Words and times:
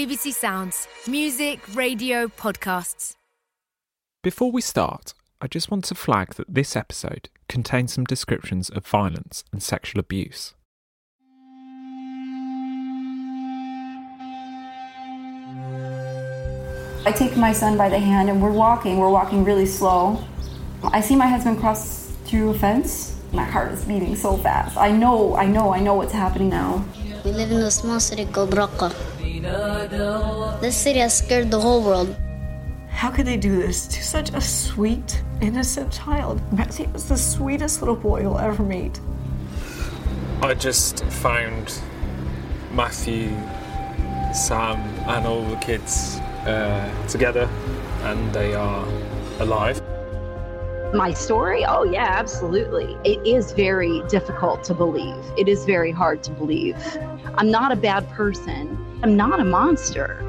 BBC 0.00 0.32
Sounds, 0.32 0.88
music, 1.06 1.60
radio, 1.74 2.26
podcasts. 2.26 3.16
Before 4.22 4.50
we 4.50 4.62
start, 4.62 5.12
I 5.42 5.46
just 5.46 5.70
want 5.70 5.84
to 5.84 5.94
flag 5.94 6.36
that 6.36 6.54
this 6.54 6.74
episode 6.74 7.28
contains 7.50 7.92
some 7.92 8.04
descriptions 8.04 8.70
of 8.70 8.86
violence 8.86 9.44
and 9.52 9.62
sexual 9.62 10.00
abuse. 10.00 10.54
I 17.04 17.12
take 17.14 17.36
my 17.36 17.52
son 17.52 17.76
by 17.76 17.90
the 17.90 17.98
hand 17.98 18.30
and 18.30 18.42
we're 18.42 18.52
walking. 18.52 18.96
We're 18.96 19.10
walking 19.10 19.44
really 19.44 19.66
slow. 19.66 20.24
I 20.82 21.02
see 21.02 21.14
my 21.14 21.26
husband 21.26 21.60
cross 21.60 22.16
through 22.24 22.52
a 22.52 22.54
fence. 22.54 23.20
My 23.34 23.44
heart 23.44 23.72
is 23.72 23.84
beating 23.84 24.16
so 24.16 24.38
fast. 24.38 24.78
I 24.78 24.92
know, 24.92 25.36
I 25.36 25.44
know, 25.44 25.74
I 25.74 25.80
know 25.80 25.92
what's 25.92 26.14
happening 26.14 26.48
now. 26.48 26.86
We 27.22 27.32
live 27.32 27.50
in 27.50 27.58
a 27.58 27.70
small 27.70 28.00
city 28.00 28.24
called 28.24 28.52
Raqqa. 28.52 29.19
This 29.40 30.76
city 30.76 30.98
has 30.98 31.16
scared 31.16 31.50
the 31.50 31.60
whole 31.60 31.82
world. 31.82 32.14
How 32.90 33.10
could 33.10 33.26
they 33.26 33.38
do 33.38 33.56
this 33.56 33.86
to 33.86 34.02
such 34.02 34.34
a 34.34 34.40
sweet, 34.40 35.22
innocent 35.40 35.90
child? 35.90 36.40
Matthew 36.52 36.86
was 36.92 37.08
the 37.08 37.16
sweetest 37.16 37.80
little 37.80 37.96
boy 37.96 38.20
you'll 38.20 38.38
ever 38.38 38.62
meet. 38.62 39.00
I 40.42 40.52
just 40.52 41.04
found 41.04 41.80
Matthew, 42.72 43.30
Sam, 44.34 44.78
and 45.08 45.26
all 45.26 45.42
the 45.44 45.56
kids 45.56 46.18
uh, 46.44 47.06
together, 47.08 47.48
and 48.02 48.32
they 48.34 48.54
are 48.54 48.86
alive. 49.38 49.80
My 50.92 51.14
story? 51.14 51.64
Oh, 51.64 51.84
yeah, 51.84 52.08
absolutely. 52.08 52.98
It 53.04 53.26
is 53.26 53.52
very 53.52 54.02
difficult 54.08 54.64
to 54.64 54.74
believe. 54.74 55.24
It 55.38 55.48
is 55.48 55.64
very 55.64 55.92
hard 55.92 56.22
to 56.24 56.30
believe. 56.32 56.76
I'm 57.36 57.50
not 57.50 57.72
a 57.72 57.76
bad 57.76 58.06
person. 58.10 58.76
I'm 59.02 59.16
not 59.16 59.40
a 59.40 59.44
monster. 59.44 60.20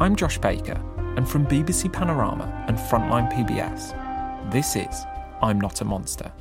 I'm 0.00 0.16
Josh 0.16 0.36
Baker, 0.38 0.80
and 1.16 1.28
from 1.28 1.46
BBC 1.46 1.92
Panorama 1.92 2.64
and 2.66 2.76
Frontline 2.76 3.32
PBS, 3.32 4.50
this 4.50 4.74
is 4.74 5.04
I'm 5.40 5.60
Not 5.60 5.80
a 5.80 5.84
Monster. 5.84 6.32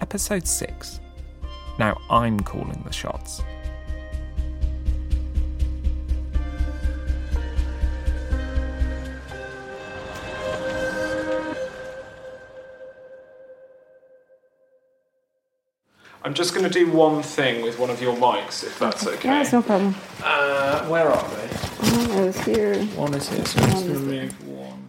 Episode 0.00 0.46
6. 0.46 1.00
Now 1.78 1.96
I'm 2.10 2.38
calling 2.40 2.82
the 2.84 2.92
shots. 2.92 3.40
I'm 16.22 16.34
just 16.34 16.54
going 16.54 16.70
to 16.70 16.70
do 16.70 16.90
one 16.90 17.22
thing 17.22 17.62
with 17.62 17.78
one 17.78 17.88
of 17.88 18.02
your 18.02 18.14
mics, 18.14 18.62
if 18.62 18.78
that's 18.78 19.06
okay. 19.06 19.28
Yeah, 19.28 19.40
it's 19.40 19.52
no 19.52 19.62
problem. 19.62 19.94
Uh, 20.22 20.86
where 20.86 21.08
are 21.08 21.28
they? 21.30 21.46
One 21.46 22.10
is 22.24 22.40
here. 22.44 22.84
One 22.94 23.14
is 23.14 23.28
here, 23.28 23.44
so 23.46 23.60
I'm 23.60 23.70
just 23.70 23.84
One 23.84 23.86
going 23.88 24.08
to 24.08 24.24
is 24.24 24.32
move 24.32 24.48
one. 24.48 24.88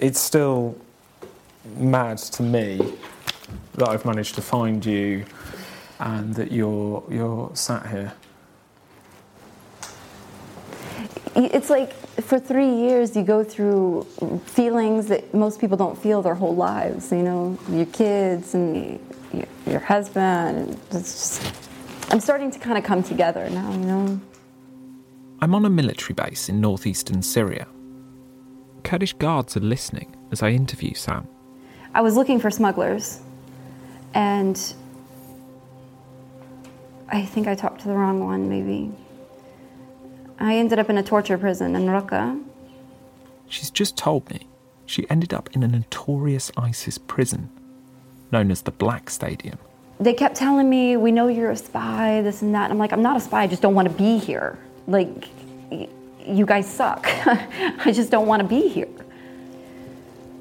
It's 0.00 0.18
still 0.18 0.76
mad 1.76 2.18
to 2.18 2.42
me 2.42 2.80
that 3.74 3.88
I've 3.88 4.04
managed 4.04 4.34
to 4.34 4.42
find 4.42 4.84
you 4.84 5.24
and 6.00 6.34
that 6.34 6.52
you're 6.52 7.02
you're 7.10 7.50
sat 7.54 7.86
here. 7.86 8.12
It's 11.36 11.70
like 11.70 11.92
for 12.22 12.38
three 12.38 12.70
years 12.70 13.14
you 13.14 13.22
go 13.22 13.44
through 13.44 14.04
feelings 14.46 15.06
that 15.06 15.34
most 15.34 15.60
people 15.60 15.76
don't 15.76 15.98
feel 15.98 16.22
their 16.22 16.34
whole 16.34 16.54
lives. 16.54 17.12
You 17.12 17.22
know, 17.22 17.58
your 17.70 17.86
kids 17.86 18.54
and 18.54 18.98
your, 19.36 19.46
your 19.66 19.80
husband. 19.80 20.78
It's 20.90 21.12
just, 21.12 22.12
I'm 22.12 22.20
starting 22.20 22.50
to 22.50 22.58
kind 22.58 22.78
of 22.78 22.84
come 22.84 23.02
together 23.02 23.48
now. 23.50 23.70
You 23.72 23.78
know. 23.78 24.20
I'm 25.40 25.54
on 25.54 25.64
a 25.64 25.70
military 25.70 26.14
base 26.14 26.48
in 26.48 26.60
northeastern 26.60 27.22
Syria. 27.22 27.66
Kurdish 28.84 29.12
guards 29.14 29.56
are 29.56 29.60
listening 29.60 30.14
as 30.30 30.42
I 30.42 30.50
interview 30.50 30.94
Sam. 30.94 31.26
I 31.94 32.00
was 32.00 32.16
looking 32.16 32.38
for 32.38 32.50
smugglers, 32.50 33.20
and 34.14 34.56
I 37.08 37.24
think 37.24 37.48
I 37.48 37.54
talked 37.54 37.80
to 37.82 37.88
the 37.88 37.94
wrong 37.94 38.24
one. 38.24 38.48
Maybe. 38.48 38.92
I 40.38 40.56
ended 40.56 40.78
up 40.78 40.90
in 40.90 40.98
a 40.98 41.02
torture 41.02 41.38
prison 41.38 41.74
in 41.74 41.86
Raqqa. 41.86 42.42
She's 43.48 43.70
just 43.70 43.96
told 43.96 44.28
me 44.30 44.46
she 44.84 45.08
ended 45.08 45.32
up 45.32 45.48
in 45.54 45.62
a 45.62 45.68
notorious 45.68 46.52
ISIS 46.56 46.98
prison 46.98 47.50
known 48.30 48.50
as 48.50 48.62
the 48.62 48.70
Black 48.70 49.10
Stadium. 49.10 49.58
They 49.98 50.12
kept 50.12 50.36
telling 50.36 50.68
me, 50.68 50.96
"We 50.96 51.10
know 51.10 51.28
you're 51.28 51.50
a 51.50 51.56
spy, 51.56 52.20
this 52.22 52.42
and 52.42 52.54
that." 52.54 52.64
And 52.64 52.72
I'm 52.72 52.78
like, 52.78 52.92
"I'm 52.92 53.02
not 53.02 53.16
a 53.16 53.20
spy. 53.20 53.42
I 53.42 53.46
just 53.46 53.62
don't 53.62 53.74
want 53.74 53.88
to 53.88 53.94
be 53.94 54.18
here. 54.18 54.58
Like, 54.86 55.28
you 55.70 56.44
guys 56.44 56.68
suck. 56.68 57.06
I 57.26 57.92
just 57.92 58.10
don't 58.10 58.26
want 58.26 58.42
to 58.42 58.48
be 58.48 58.68
here." 58.68 58.88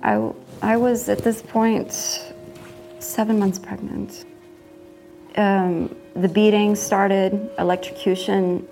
I 0.04 0.32
I 0.62 0.78
was 0.78 1.10
at 1.10 1.20
this 1.20 1.42
point 1.42 1.92
seven 3.00 3.40
months 3.40 3.60
pregnant. 3.60 4.26
Um, 5.36 5.96
the 6.16 6.30
beating 6.30 6.76
started, 6.76 7.50
electrocution, 7.60 8.68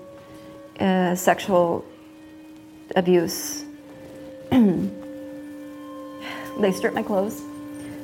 uh, 0.80 1.16
sexual 1.16 1.86
abuse. 2.96 3.66
they 4.52 4.90
stripped 6.72 6.96
my 6.96 7.04
clothes. 7.04 7.42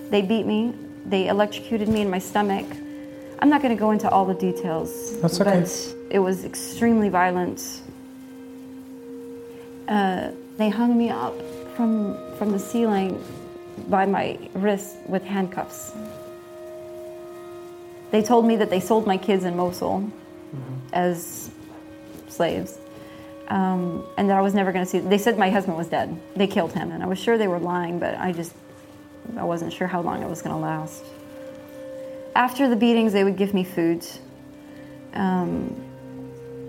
They 0.10 0.22
beat 0.22 0.46
me. 0.46 0.74
They 1.10 1.28
electrocuted 1.28 1.90
me 1.90 2.02
in 2.02 2.10
my 2.10 2.20
stomach. 2.20 2.68
I'm 3.40 3.50
not 3.50 3.64
going 3.64 3.76
to 3.76 3.80
go 3.80 3.90
into 3.92 4.08
all 4.10 4.26
the 4.26 4.36
details. 4.36 5.20
That's 5.22 5.42
okay. 5.42 5.62
But 5.62 5.96
it 6.12 6.20
was 6.20 6.46
extremely 6.46 7.10
violent. 7.10 7.82
Uh, 9.88 10.32
they 10.58 10.70
hung 10.70 10.98
me 10.98 11.10
up 11.10 11.34
from 11.76 12.16
from 12.38 12.52
the 12.52 12.60
ceiling 12.60 13.24
by 13.88 14.06
my 14.06 14.38
wrist 14.54 14.98
with 15.08 15.24
handcuffs. 15.24 15.94
They 18.12 18.22
told 18.22 18.46
me 18.46 18.56
that 18.58 18.70
they 18.70 18.80
sold 18.80 19.08
my 19.08 19.18
kids 19.18 19.46
in 19.46 19.56
Mosul 19.56 20.12
as 20.94 21.50
slaves, 22.28 22.78
um, 23.48 24.06
and 24.18 24.30
that 24.30 24.38
I 24.38 24.42
was 24.42 24.54
never 24.54 24.72
going 24.72 24.86
to 24.86 24.90
see. 24.90 25.00
They 25.00 25.18
said 25.18 25.40
my 25.40 25.50
husband 25.50 25.76
was 25.76 25.88
dead. 25.88 26.16
They 26.36 26.48
killed 26.48 26.74
him, 26.74 26.92
and 26.92 27.02
I 27.02 27.08
was 27.08 27.18
sure 27.18 27.38
they 27.38 27.48
were 27.48 27.60
lying, 27.60 28.00
but 28.00 28.16
I 28.16 28.32
just 28.32 28.54
I 29.38 29.44
wasn't 29.44 29.74
sure 29.74 29.88
how 29.88 30.02
long 30.02 30.22
it 30.22 30.30
was 30.30 30.42
going 30.42 30.56
to 30.56 30.62
last. 30.62 31.04
After 32.36 32.70
the 32.70 32.76
beatings, 32.76 33.14
they 33.14 33.24
would 33.24 33.38
give 33.38 33.54
me 33.54 33.64
food. 33.64 34.06
Um, 35.14 35.76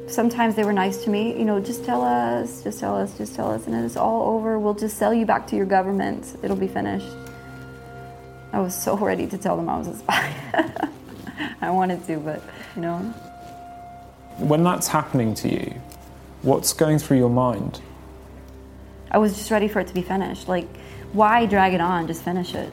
sometimes 0.09 0.55
they 0.57 0.65
were 0.65 0.73
nice 0.73 1.05
to 1.05 1.11
me. 1.11 1.39
You 1.39 1.45
know, 1.45 1.61
just 1.61 1.85
tell 1.85 2.03
us, 2.03 2.63
just 2.63 2.81
tell 2.81 2.97
us, 2.97 3.17
just 3.17 3.35
tell 3.35 3.51
us, 3.51 3.67
and 3.67 3.85
it's 3.85 3.97
all 3.97 4.35
over. 4.35 4.59
We'll 4.59 4.75
just 4.75 4.99
sell 4.99 5.15
you 5.15 5.27
back 5.27 5.47
to 5.49 5.57
your 5.57 5.67
government. 5.67 6.37
It'll 6.43 6.57
be 6.57 6.69
finished. 6.69 7.09
I 8.53 8.61
was 8.61 8.75
so 8.75 8.97
ready 9.11 9.27
to 9.27 9.39
tell 9.39 9.57
them 9.57 9.69
I 9.69 9.79
was 9.79 9.89
a 9.89 9.97
spy. 9.97 10.35
I 11.61 11.71
wanted 11.71 12.05
to, 12.07 12.19
but 12.19 12.43
you 12.77 12.83
know. 12.83 12.99
When 14.39 14.63
that's 14.63 14.89
happening 14.89 15.35
to 15.35 15.53
you, 15.53 15.75
what's 16.43 16.73
going 16.73 16.99
through 16.99 17.19
your 17.19 17.31
mind? 17.31 17.81
I 19.11 19.19
was 19.19 19.37
just 19.37 19.51
ready 19.51 19.69
for 19.69 19.81
it 19.81 19.89
to 19.89 19.95
be 19.95 20.03
finished. 20.03 20.49
Like, 20.49 20.69
why 21.13 21.47
drag 21.47 21.75
it 21.75 21.81
on? 21.81 22.07
Just 22.07 22.23
finish 22.23 22.55
it. 22.55 22.73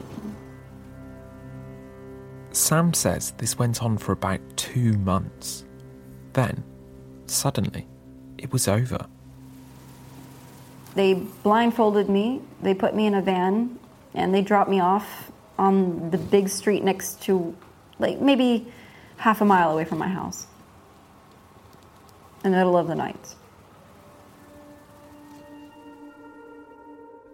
Sam 2.52 2.92
says 2.94 3.32
this 3.32 3.58
went 3.58 3.82
on 3.82 3.98
for 3.98 4.12
about 4.12 4.40
two 4.56 4.94
months. 4.98 5.64
Then, 6.32 6.64
suddenly, 7.26 7.86
it 8.36 8.52
was 8.52 8.68
over. 8.68 9.06
They 10.94 11.14
blindfolded 11.14 12.08
me, 12.08 12.40
they 12.62 12.74
put 12.74 12.94
me 12.94 13.06
in 13.06 13.14
a 13.14 13.22
van, 13.22 13.78
and 14.14 14.34
they 14.34 14.42
dropped 14.42 14.70
me 14.70 14.80
off 14.80 15.30
on 15.58 16.10
the 16.10 16.18
big 16.18 16.48
street 16.48 16.82
next 16.82 17.22
to, 17.22 17.56
like, 17.98 18.20
maybe 18.20 18.66
half 19.16 19.40
a 19.40 19.44
mile 19.44 19.70
away 19.70 19.84
from 19.84 19.98
my 19.98 20.08
house 20.08 20.46
in 22.44 22.52
the 22.52 22.56
middle 22.56 22.76
of 22.76 22.86
the 22.88 22.94
night. 22.94 23.34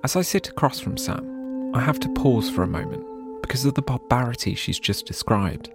As 0.04 0.16
I 0.16 0.20
sit 0.20 0.50
across 0.50 0.80
from 0.80 0.98
Sam, 0.98 1.74
I 1.74 1.80
have 1.80 1.98
to 2.00 2.10
pause 2.10 2.50
for 2.50 2.62
a 2.62 2.66
moment 2.66 3.06
because 3.40 3.64
of 3.64 3.72
the 3.72 3.80
barbarity 3.80 4.54
she's 4.54 4.78
just 4.78 5.06
described. 5.06 5.72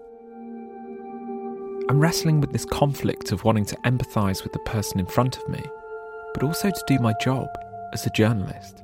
I'm 1.90 2.00
wrestling 2.00 2.40
with 2.40 2.52
this 2.52 2.64
conflict 2.64 3.32
of 3.32 3.44
wanting 3.44 3.66
to 3.66 3.76
empathise 3.78 4.44
with 4.44 4.54
the 4.54 4.60
person 4.60 5.00
in 5.00 5.08
front 5.08 5.38
of 5.38 5.50
me, 5.50 5.64
but 6.36 6.44
also 6.44 6.70
to 6.70 6.84
do 6.86 7.00
my 7.00 7.12
job 7.20 7.48
as 7.92 8.06
a 8.06 8.12
journalist. 8.12 8.84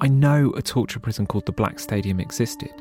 I 0.00 0.08
know 0.08 0.50
a 0.56 0.62
torture 0.62 0.98
prison 0.98 1.26
called 1.26 1.44
the 1.44 1.52
Black 1.52 1.78
Stadium 1.78 2.20
existed. 2.20 2.72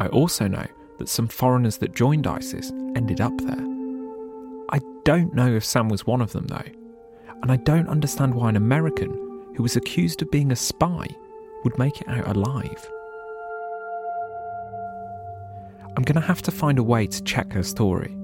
I 0.00 0.06
also 0.06 0.48
know 0.48 0.66
that 0.98 1.10
some 1.10 1.28
foreigners 1.28 1.76
that 1.76 1.94
joined 1.94 2.26
ISIS 2.26 2.70
ended 2.96 3.20
up 3.20 3.36
there. 3.36 3.66
I 4.70 4.80
don't 5.04 5.34
know 5.34 5.54
if 5.54 5.62
Sam 5.62 5.90
was 5.90 6.06
one 6.06 6.22
of 6.22 6.32
them, 6.32 6.46
though, 6.46 6.72
and 7.42 7.52
I 7.52 7.56
don't 7.56 7.90
understand 7.90 8.34
why 8.34 8.48
an 8.48 8.56
American 8.56 9.33
who 9.54 9.62
was 9.62 9.76
accused 9.76 10.22
of 10.22 10.30
being 10.30 10.52
a 10.52 10.56
spy 10.56 11.06
would 11.64 11.78
make 11.78 12.00
it 12.00 12.08
out 12.08 12.26
alive. 12.28 12.90
I'm 15.96 16.02
going 16.02 16.20
to 16.20 16.26
have 16.26 16.42
to 16.42 16.50
find 16.50 16.78
a 16.78 16.82
way 16.82 17.06
to 17.06 17.22
check 17.22 17.52
her 17.52 17.62
story. 17.62 18.16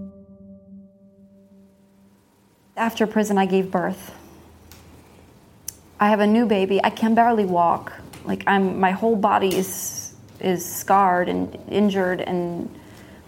After 2.76 3.06
prison, 3.06 3.38
I 3.38 3.46
gave 3.46 3.70
birth. 3.70 4.14
I 6.00 6.08
have 6.08 6.20
a 6.20 6.26
new 6.26 6.46
baby. 6.46 6.82
I 6.82 6.90
can 6.90 7.14
barely 7.14 7.44
walk. 7.44 7.92
Like 8.24 8.42
I'm, 8.46 8.80
my 8.80 8.90
whole 8.90 9.16
body 9.16 9.54
is 9.54 10.14
is 10.40 10.64
scarred 10.64 11.28
and 11.28 11.58
injured, 11.68 12.22
and 12.22 12.74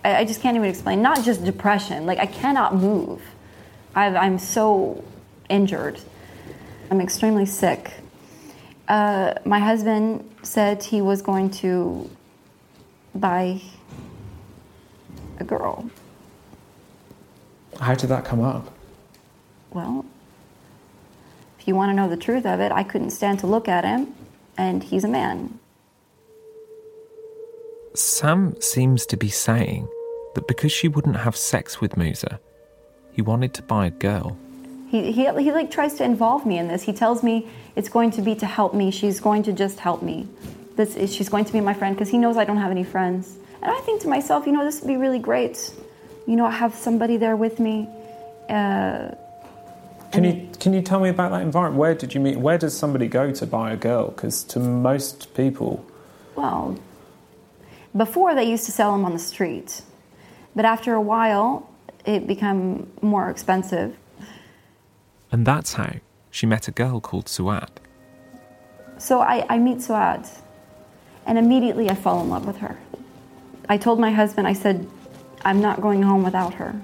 I, 0.02 0.16
I 0.16 0.24
just 0.24 0.40
can't 0.40 0.56
even 0.56 0.68
explain. 0.68 1.02
Not 1.02 1.22
just 1.22 1.44
depression. 1.44 2.06
Like 2.06 2.18
I 2.18 2.26
cannot 2.26 2.74
move. 2.74 3.20
I've, 3.94 4.16
I'm 4.16 4.38
so 4.38 5.04
injured. 5.50 6.00
I'm 6.92 7.00
extremely 7.00 7.46
sick. 7.46 7.90
Uh, 8.86 9.32
my 9.46 9.58
husband 9.58 10.30
said 10.42 10.82
he 10.82 11.00
was 11.00 11.22
going 11.22 11.48
to 11.62 12.10
buy 13.14 13.62
a 15.40 15.44
girl. 15.44 15.88
How 17.80 17.94
did 17.94 18.10
that 18.10 18.26
come 18.26 18.42
up? 18.42 18.70
Well, 19.70 20.04
if 21.58 21.66
you 21.66 21.74
want 21.74 21.92
to 21.92 21.94
know 21.94 22.10
the 22.10 22.16
truth 22.18 22.44
of 22.44 22.60
it, 22.60 22.70
I 22.70 22.82
couldn't 22.82 23.12
stand 23.12 23.38
to 23.38 23.46
look 23.46 23.68
at 23.68 23.86
him, 23.86 24.14
and 24.58 24.84
he's 24.84 25.04
a 25.04 25.08
man. 25.08 25.58
Sam 27.94 28.60
seems 28.60 29.06
to 29.06 29.16
be 29.16 29.30
saying 29.30 29.88
that 30.34 30.46
because 30.46 30.72
she 30.72 30.88
wouldn't 30.88 31.16
have 31.16 31.38
sex 31.38 31.80
with 31.80 31.96
Musa, 31.96 32.38
he 33.12 33.22
wanted 33.22 33.54
to 33.54 33.62
buy 33.62 33.86
a 33.86 33.90
girl. 33.90 34.36
He, 34.92 35.10
he, 35.10 35.24
he 35.24 35.52
like 35.52 35.70
tries 35.70 35.94
to 35.94 36.04
involve 36.04 36.44
me 36.44 36.58
in 36.58 36.68
this. 36.68 36.82
He 36.82 36.92
tells 36.92 37.22
me 37.22 37.48
it's 37.76 37.88
going 37.88 38.10
to 38.10 38.20
be 38.20 38.34
to 38.34 38.44
help 38.44 38.74
me. 38.74 38.90
She's 38.90 39.20
going 39.20 39.42
to 39.44 39.52
just 39.54 39.80
help 39.80 40.02
me. 40.02 40.28
This 40.76 40.96
is, 40.96 41.14
she's 41.14 41.30
going 41.30 41.46
to 41.46 41.52
be 41.52 41.62
my 41.62 41.72
friend 41.72 41.96
because 41.96 42.10
he 42.10 42.18
knows 42.18 42.36
I 42.36 42.44
don't 42.44 42.58
have 42.58 42.70
any 42.70 42.84
friends. 42.84 43.38
And 43.62 43.70
I 43.70 43.80
think 43.80 44.02
to 44.02 44.08
myself, 44.08 44.44
you 44.44 44.52
know, 44.52 44.66
this 44.66 44.82
would 44.82 44.88
be 44.88 44.98
really 44.98 45.18
great. 45.18 45.72
You 46.26 46.36
know, 46.36 46.44
I 46.44 46.50
have 46.50 46.74
somebody 46.74 47.16
there 47.16 47.36
with 47.36 47.58
me. 47.58 47.88
Uh, 48.50 49.12
can 50.12 50.24
you 50.24 50.50
can 50.60 50.74
you 50.74 50.82
tell 50.82 51.00
me 51.00 51.08
about 51.08 51.30
that 51.30 51.40
environment? 51.40 51.78
Where 51.78 51.94
did 51.94 52.12
you 52.12 52.20
meet? 52.20 52.36
Where 52.36 52.58
does 52.58 52.76
somebody 52.76 53.06
go 53.06 53.32
to 53.32 53.46
buy 53.46 53.72
a 53.72 53.78
girl? 53.78 54.10
Because 54.10 54.44
to 54.44 54.58
most 54.58 55.32
people, 55.32 55.86
well, 56.36 56.78
before 57.96 58.34
they 58.34 58.44
used 58.44 58.66
to 58.66 58.72
sell 58.72 58.92
them 58.92 59.06
on 59.06 59.14
the 59.14 59.18
street, 59.18 59.80
but 60.54 60.66
after 60.66 60.92
a 60.92 61.00
while, 61.00 61.70
it 62.04 62.26
became 62.26 62.92
more 63.00 63.30
expensive. 63.30 63.96
And 65.32 65.46
that's 65.46 65.72
how 65.72 65.94
she 66.30 66.44
met 66.46 66.68
a 66.68 66.70
girl 66.70 67.00
called 67.00 67.24
Suad. 67.24 67.70
So 68.98 69.20
I, 69.20 69.46
I 69.48 69.58
meet 69.58 69.78
Suad, 69.78 70.28
and 71.26 71.38
immediately 71.38 71.88
I 71.90 71.94
fall 71.94 72.20
in 72.22 72.28
love 72.28 72.46
with 72.46 72.58
her. 72.58 72.78
I 73.68 73.78
told 73.78 73.98
my 73.98 74.10
husband, 74.10 74.46
I 74.46 74.52
said, 74.52 74.86
I'm 75.44 75.60
not 75.62 75.80
going 75.80 76.02
home 76.02 76.22
without 76.22 76.54
her. 76.54 76.78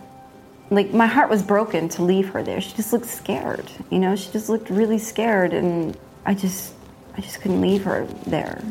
Like, 0.70 0.92
my 0.92 1.06
heart 1.06 1.28
was 1.28 1.42
broken 1.42 1.88
to 1.90 2.02
leave 2.02 2.30
her 2.30 2.42
there. 2.42 2.60
She 2.60 2.74
just 2.74 2.92
looked 2.92 3.06
scared, 3.06 3.70
you 3.90 3.98
know? 3.98 4.16
She 4.16 4.30
just 4.32 4.48
looked 4.48 4.70
really 4.70 4.98
scared, 4.98 5.52
and 5.52 5.96
I 6.24 6.34
just, 6.34 6.72
I 7.16 7.20
just 7.20 7.40
couldn't 7.40 7.60
leave 7.60 7.84
her 7.84 8.06
there. 8.26 8.62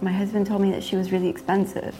My 0.00 0.12
husband 0.12 0.46
told 0.46 0.60
me 0.60 0.70
that 0.72 0.82
she 0.82 0.96
was 0.96 1.12
really 1.12 1.28
expensive. 1.28 1.96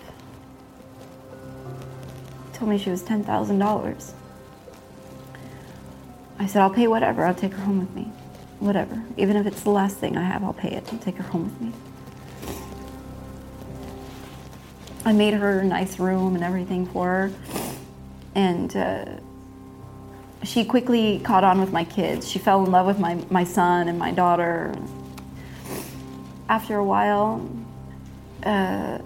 Told 2.52 2.70
me 2.70 2.79
she 2.79 2.91
was 2.91 3.02
$10,000. 3.02 4.12
I 6.38 6.47
said, 6.47 6.62
I'll 6.62 6.71
pay 6.71 6.87
whatever. 6.87 7.25
I'll 7.25 7.35
take 7.35 7.53
her 7.53 7.62
home 7.62 7.81
with 7.81 7.94
me. 7.94 8.11
Whatever. 8.61 9.03
Even 9.17 9.37
if 9.37 9.47
it's 9.47 9.62
the 9.62 9.71
last 9.71 9.97
thing 9.97 10.17
I 10.17 10.23
have, 10.23 10.44
I'll 10.44 10.53
pay 10.53 10.73
it. 10.73 10.88
I'll 10.93 10.99
take 10.99 11.17
her 11.17 11.23
home 11.23 11.44
with 11.44 11.61
me. 11.61 11.73
I 15.05 15.12
made 15.12 15.35
her 15.35 15.61
a 15.61 15.65
nice 15.65 15.99
room 15.99 16.35
and 16.35 16.43
everything 16.43 16.87
for 16.87 17.06
her. 17.06 17.33
And 18.35 18.77
uh, 18.77 19.05
she 20.43 20.65
quickly 20.65 21.21
caught 21.21 21.44
on 21.44 21.61
with 21.61 21.73
my 21.73 21.85
kids. 21.85 22.29
She 22.29 22.38
fell 22.38 22.65
in 22.65 22.71
love 22.71 22.87
with 22.87 22.99
my, 22.99 23.15
my 23.31 23.44
son 23.44 23.88
and 23.88 23.99
my 23.99 24.11
daughter. 24.11 24.75
After 26.49 26.77
a 26.77 26.85
while, 26.85 27.49
uh, 28.43 28.99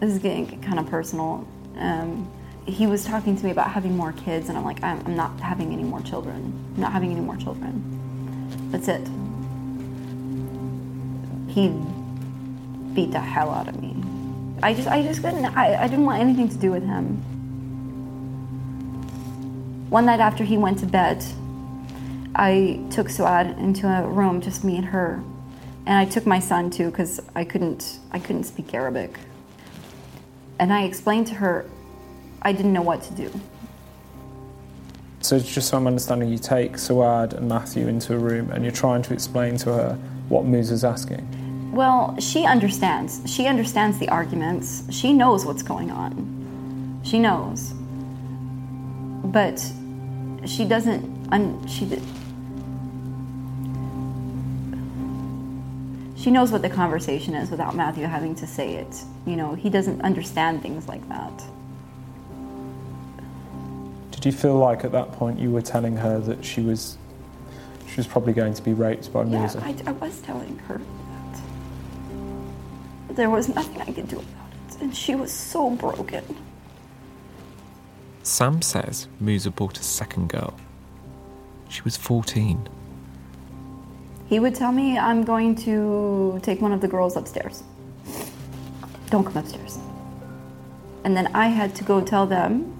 this 0.00 0.12
is 0.12 0.18
getting 0.18 0.60
kind 0.62 0.78
of 0.78 0.86
personal. 0.86 1.46
Um, 1.76 2.30
he 2.70 2.86
was 2.86 3.04
talking 3.04 3.36
to 3.36 3.44
me 3.44 3.50
about 3.50 3.70
having 3.70 3.96
more 3.96 4.12
kids, 4.12 4.48
and 4.48 4.56
I'm 4.56 4.64
like, 4.64 4.82
I'm, 4.82 5.04
I'm 5.06 5.16
not 5.16 5.38
having 5.40 5.72
any 5.72 5.82
more 5.82 6.00
children. 6.00 6.52
I'm 6.74 6.80
not 6.80 6.92
having 6.92 7.10
any 7.10 7.20
more 7.20 7.36
children. 7.36 7.82
That's 8.70 8.88
it. 8.88 9.06
He 11.52 11.68
beat 12.94 13.12
the 13.12 13.20
hell 13.20 13.50
out 13.50 13.68
of 13.68 13.80
me. 13.80 13.96
I 14.62 14.74
just, 14.74 14.88
I 14.88 15.02
just 15.02 15.22
couldn't, 15.22 15.44
I, 15.44 15.82
I 15.82 15.88
didn't 15.88 16.04
want 16.04 16.20
anything 16.20 16.48
to 16.48 16.56
do 16.56 16.70
with 16.70 16.84
him. 16.84 17.16
One 19.90 20.06
night 20.06 20.20
after 20.20 20.44
he 20.44 20.56
went 20.56 20.78
to 20.80 20.86
bed, 20.86 21.24
I 22.34 22.80
took 22.90 23.08
Suad 23.08 23.58
into 23.58 23.88
a 23.88 24.06
room, 24.06 24.40
just 24.40 24.62
me 24.64 24.76
and 24.76 24.84
her. 24.86 25.22
And 25.86 25.98
I 25.98 26.04
took 26.04 26.26
my 26.26 26.38
son 26.38 26.70
too, 26.70 26.90
because 26.90 27.20
I 27.34 27.44
couldn't, 27.44 27.98
I 28.12 28.18
couldn't 28.18 28.44
speak 28.44 28.72
Arabic. 28.74 29.18
And 30.58 30.72
I 30.72 30.84
explained 30.84 31.26
to 31.28 31.34
her 31.34 31.64
I 32.42 32.52
didn't 32.52 32.72
know 32.72 32.82
what 32.82 33.02
to 33.02 33.14
do. 33.14 33.40
So, 35.22 35.38
just 35.38 35.68
so 35.68 35.76
I'm 35.76 35.86
understanding, 35.86 36.30
you 36.30 36.38
take 36.38 36.72
Suad 36.72 37.34
and 37.34 37.46
Matthew 37.48 37.86
into 37.88 38.14
a 38.14 38.18
room 38.18 38.50
and 38.50 38.64
you're 38.64 38.72
trying 38.72 39.02
to 39.02 39.12
explain 39.12 39.58
to 39.58 39.72
her 39.72 39.98
what 40.30 40.46
Musa's 40.46 40.82
asking. 40.82 41.26
Well, 41.72 42.18
she 42.18 42.46
understands. 42.46 43.20
She 43.26 43.46
understands 43.46 43.98
the 43.98 44.08
arguments. 44.08 44.82
She 44.90 45.12
knows 45.12 45.44
what's 45.44 45.62
going 45.62 45.90
on. 45.90 47.00
She 47.04 47.18
knows. 47.18 47.74
But 49.24 49.60
she 50.46 50.64
doesn't. 50.64 51.28
Un- 51.32 51.66
she. 51.68 51.86
She 56.16 56.30
knows 56.30 56.50
what 56.50 56.62
the 56.62 56.70
conversation 56.70 57.34
is 57.34 57.50
without 57.50 57.76
Matthew 57.76 58.04
having 58.04 58.34
to 58.36 58.46
say 58.46 58.74
it. 58.74 59.04
You 59.26 59.36
know, 59.36 59.54
he 59.54 59.70
doesn't 59.70 60.00
understand 60.02 60.62
things 60.62 60.88
like 60.88 61.06
that. 61.08 61.44
Did 64.20 64.34
you 64.34 64.38
feel 64.38 64.58
like 64.58 64.84
at 64.84 64.92
that 64.92 65.12
point 65.12 65.38
you 65.38 65.50
were 65.50 65.62
telling 65.62 65.96
her 65.96 66.20
that 66.20 66.44
she 66.44 66.60
was 66.60 66.98
she 67.88 67.96
was 67.96 68.06
probably 68.06 68.34
going 68.34 68.52
to 68.52 68.62
be 68.62 68.74
raped 68.74 69.10
by 69.10 69.22
Yeah, 69.22 69.40
Musa? 69.40 69.62
I, 69.64 69.74
I 69.86 69.92
was 69.92 70.20
telling 70.20 70.58
her 70.68 70.78
that. 70.78 71.40
There 73.16 73.30
was 73.30 73.48
nothing 73.48 73.80
I 73.80 73.90
could 73.90 74.08
do 74.08 74.18
about 74.18 74.52
it, 74.68 74.82
and 74.82 74.94
she 74.94 75.14
was 75.14 75.32
so 75.32 75.70
broken. 75.70 76.22
Sam 78.22 78.60
says 78.60 79.08
Musa 79.18 79.50
bought 79.50 79.80
a 79.80 79.82
second 79.82 80.28
girl. 80.28 80.52
She 81.70 81.80
was 81.80 81.96
14. 81.96 82.68
He 84.28 84.38
would 84.38 84.54
tell 84.54 84.70
me, 84.70 84.98
I'm 84.98 85.24
going 85.24 85.56
to 85.64 86.40
take 86.42 86.60
one 86.60 86.72
of 86.72 86.82
the 86.82 86.88
girls 86.88 87.16
upstairs. 87.16 87.62
Don't 89.08 89.24
come 89.24 89.38
upstairs. 89.38 89.78
And 91.04 91.16
then 91.16 91.34
I 91.34 91.48
had 91.48 91.74
to 91.76 91.84
go 91.84 92.02
tell 92.02 92.26
them 92.26 92.76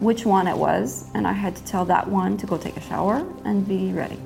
which 0.00 0.24
one 0.24 0.48
it 0.48 0.56
was, 0.56 1.04
and 1.14 1.26
I 1.26 1.32
had 1.32 1.54
to 1.56 1.64
tell 1.64 1.84
that 1.84 2.08
one 2.08 2.36
to 2.38 2.46
go 2.46 2.56
take 2.56 2.76
a 2.76 2.80
shower 2.80 3.24
and 3.44 3.68
be 3.68 3.92
ready. 3.92 4.18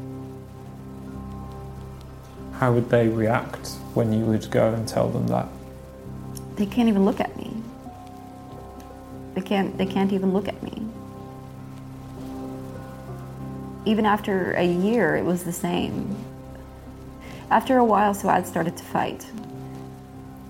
How 2.52 2.72
would 2.72 2.88
they 2.88 3.08
react 3.08 3.68
when 3.94 4.12
you 4.12 4.24
would 4.24 4.48
go 4.50 4.72
and 4.72 4.86
tell 4.86 5.08
them 5.08 5.26
that? 5.26 5.48
They 6.54 6.66
can't 6.66 6.88
even 6.88 7.04
look 7.04 7.20
at 7.20 7.36
me. 7.36 7.50
They 9.34 9.40
can't 9.40 9.76
they 9.76 9.86
can't 9.86 10.12
even 10.12 10.32
look 10.32 10.46
at 10.46 10.62
me. 10.62 10.86
Even 13.84 14.06
after 14.06 14.52
a 14.52 14.64
year 14.64 15.16
it 15.16 15.24
was 15.24 15.42
the 15.42 15.52
same. 15.52 16.16
After 17.50 17.78
a 17.78 17.84
while 17.84 18.14
Suad 18.14 18.46
started 18.46 18.76
to 18.76 18.84
fight. 18.84 19.26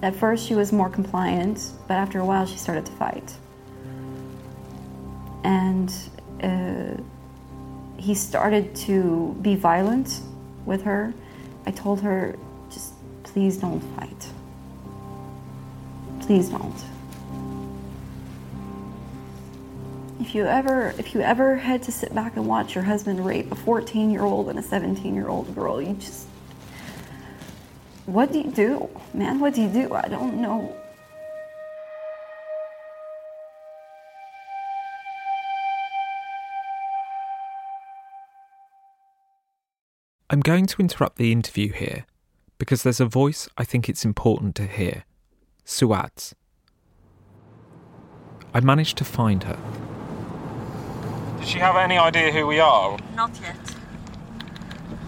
At 0.02 0.14
first 0.14 0.46
she 0.46 0.54
was 0.54 0.70
more 0.70 0.90
compliant, 0.90 1.72
but 1.88 1.94
after 1.94 2.20
a 2.20 2.24
while 2.26 2.44
she 2.44 2.58
started 2.58 2.84
to 2.84 2.92
fight. 2.92 3.32
And 5.44 5.92
uh, 6.42 7.00
he 7.96 8.14
started 8.14 8.74
to 8.76 9.36
be 9.40 9.54
violent 9.54 10.20
with 10.66 10.82
her. 10.82 11.14
I 11.66 11.70
told 11.70 12.00
her, 12.00 12.36
just 12.70 12.94
please 13.22 13.56
don't 13.56 13.80
fight. 13.96 14.28
Please 16.20 16.48
don't. 16.48 16.74
If 20.20 20.34
you 20.34 20.46
ever 20.46 20.94
if 20.98 21.14
you 21.14 21.20
ever 21.20 21.56
had 21.56 21.82
to 21.84 21.92
sit 21.92 22.14
back 22.14 22.36
and 22.36 22.46
watch 22.46 22.74
your 22.74 22.84
husband 22.84 23.24
rape 23.24 23.52
a 23.52 23.54
14-year-old 23.54 24.48
and 24.48 24.58
a 24.58 24.62
17-year-old 24.62 25.54
girl, 25.54 25.82
you 25.82 25.94
just 25.94 26.26
what 28.06 28.32
do 28.32 28.38
you 28.38 28.50
do? 28.50 28.88
Man, 29.12 29.40
what 29.40 29.54
do 29.54 29.62
you 29.62 29.68
do? 29.68 29.94
I 29.94 30.08
don't 30.08 30.40
know. 30.40 30.76
I'm 40.30 40.40
going 40.40 40.66
to 40.66 40.80
interrupt 40.80 41.18
the 41.18 41.32
interview 41.32 41.70
here 41.72 42.06
because 42.58 42.82
there's 42.82 43.00
a 43.00 43.04
voice 43.04 43.46
I 43.58 43.64
think 43.64 43.88
it's 43.88 44.06
important 44.06 44.54
to 44.56 44.66
hear 44.66 45.04
Suad's. 45.66 46.34
I 48.54 48.60
managed 48.60 48.96
to 48.98 49.04
find 49.04 49.44
her. 49.44 49.58
Does 51.38 51.48
she 51.48 51.58
have 51.58 51.76
any 51.76 51.98
idea 51.98 52.32
who 52.32 52.46
we 52.46 52.58
are? 52.58 52.96
Not 53.14 53.38
yet. 53.42 53.56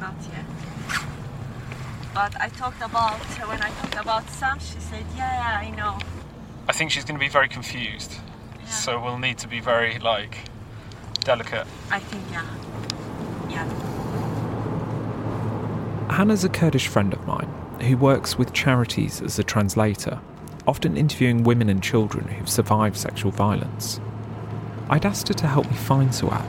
Not 0.00 0.14
yet. 0.32 0.44
But 2.12 2.38
I 2.38 2.48
talked 2.50 2.82
about, 2.82 3.18
when 3.48 3.62
I 3.62 3.70
talked 3.70 3.96
about 3.96 4.28
Sam, 4.28 4.58
she 4.58 4.78
said, 4.80 5.04
yeah, 5.16 5.60
yeah, 5.62 5.66
I 5.66 5.70
know. 5.70 5.98
I 6.68 6.72
think 6.72 6.90
she's 6.90 7.04
going 7.04 7.18
to 7.18 7.24
be 7.24 7.30
very 7.30 7.48
confused. 7.48 8.16
So 8.68 9.00
we'll 9.00 9.18
need 9.18 9.38
to 9.38 9.48
be 9.48 9.60
very, 9.60 9.98
like, 9.98 10.36
delicate. 11.20 11.66
I 11.90 12.00
think, 12.00 12.24
yeah. 12.30 12.44
Yeah. 13.48 13.95
Hannah's 16.16 16.44
a 16.44 16.48
Kurdish 16.48 16.88
friend 16.88 17.12
of 17.12 17.26
mine 17.26 17.50
who 17.82 17.94
works 17.98 18.38
with 18.38 18.54
charities 18.54 19.20
as 19.20 19.38
a 19.38 19.44
translator, 19.44 20.18
often 20.66 20.96
interviewing 20.96 21.44
women 21.44 21.68
and 21.68 21.82
children 21.82 22.26
who've 22.26 22.48
survived 22.48 22.96
sexual 22.96 23.30
violence. 23.30 24.00
I'd 24.88 25.04
asked 25.04 25.28
her 25.28 25.34
to 25.34 25.46
help 25.46 25.70
me 25.70 25.76
find 25.76 26.08
Suad. 26.08 26.46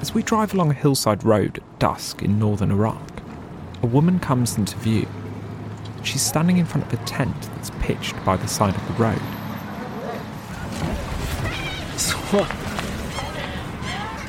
As 0.00 0.12
we 0.12 0.24
drive 0.24 0.54
along 0.54 0.72
a 0.72 0.74
hillside 0.74 1.22
road 1.22 1.58
at 1.58 1.78
dusk 1.78 2.20
in 2.20 2.36
northern 2.36 2.72
Iraq, 2.72 3.22
a 3.80 3.86
woman 3.86 4.18
comes 4.18 4.58
into 4.58 4.76
view. 4.78 5.06
She's 6.02 6.20
standing 6.20 6.56
in 6.56 6.66
front 6.66 6.92
of 6.92 7.00
a 7.00 7.04
tent 7.04 7.40
that's 7.54 7.70
pitched 7.78 8.16
by 8.24 8.36
the 8.36 8.48
side 8.48 8.74
of 8.74 8.88
the 8.88 8.94
road. 8.94 9.22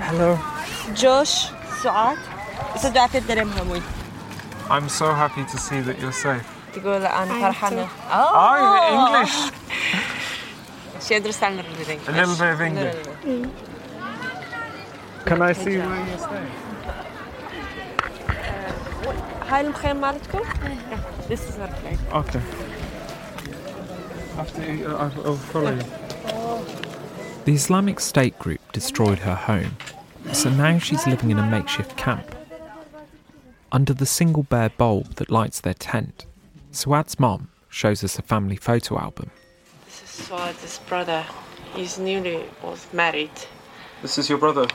Hello. 0.04 0.57
جوش 0.97 1.47
سعاد 1.83 2.19
صدقت 2.77 3.17
الدرهم 3.17 3.53
هموي 3.53 3.83
I'm 4.71 4.89
so 4.89 5.13
happy 5.13 5.45
to 5.53 5.59
see 5.59 5.81
that 5.81 5.99
you're 6.01 6.13
safe. 6.25 6.47
تقول 6.75 7.07
أنا 7.07 7.41
فرحانة 7.41 7.89
Oh, 8.13 8.93
English. 8.93 9.53
She 11.09 11.15
understands 11.17 11.59
a 11.59 11.63
little 11.63 11.77
bit 11.79 11.89
English. 11.89 12.09
A 12.09 12.13
little 12.13 12.37
bit 12.37 12.51
of 12.55 12.61
English. 12.61 12.97
Can 15.27 15.43
I 15.43 15.53
see 15.53 15.77
where 15.79 16.07
you're 16.09 16.19
staying? 16.19 16.53
هاي 19.51 19.61
المخيم 19.61 20.01
مالتكم؟ 20.01 20.41
This 21.29 21.41
is 21.49 21.59
our 21.59 21.69
place. 21.81 21.99
Okay. 22.13 22.41
After 24.39 24.63
you, 24.75 24.87
I'll 25.03 25.13
I'll 25.27 25.43
follow 25.53 25.75
you. 25.81 25.87
The 27.45 27.55
Islamic 27.61 27.99
State 28.01 28.37
group 28.39 28.61
destroyed 28.73 29.19
her 29.29 29.35
home, 29.35 29.73
so 30.34 30.50
now 30.50 30.78
she's 30.78 31.08
living 31.08 31.32
in 31.32 31.40
a 31.40 31.50
makeshift 31.50 31.98
camp. 31.98 32.36
Under 33.72 33.94
the 33.94 34.06
single 34.06 34.44
bare 34.44 34.70
bulb 34.70 35.16
that 35.16 35.32
lights 35.32 35.62
their 35.62 35.74
tent, 35.74 36.26
Suad's 36.72 37.20
mom 37.20 37.50
shows 37.70 38.04
us 38.04 38.18
a 38.18 38.22
family 38.22 38.56
photo 38.56 39.00
album. 39.00 39.32
This 39.86 40.04
is 40.04 40.28
Suad's 40.28 40.80
brother. 40.80 41.26
He's 41.74 42.00
newly 42.00 42.44
was 42.64 42.88
married. 42.94 43.32
This 44.02 44.18
is 44.18 44.30
your 44.30 44.38
brother. 44.38 44.68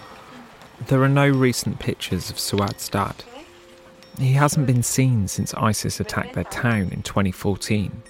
There 0.87 1.02
are 1.02 1.09
no 1.09 1.28
recent 1.28 1.78
pictures 1.78 2.28
of 2.28 2.38
Suad's 2.38 2.88
dad. 2.88 3.25
He 4.18 4.32
hasn't 4.32 4.66
been 4.66 4.82
seen 4.82 5.28
since 5.28 5.54
ISIS 5.54 6.00
attacked 6.00 6.35
their 6.35 6.44
town 6.44 6.90
in 6.92 7.02
2014. 7.02 8.02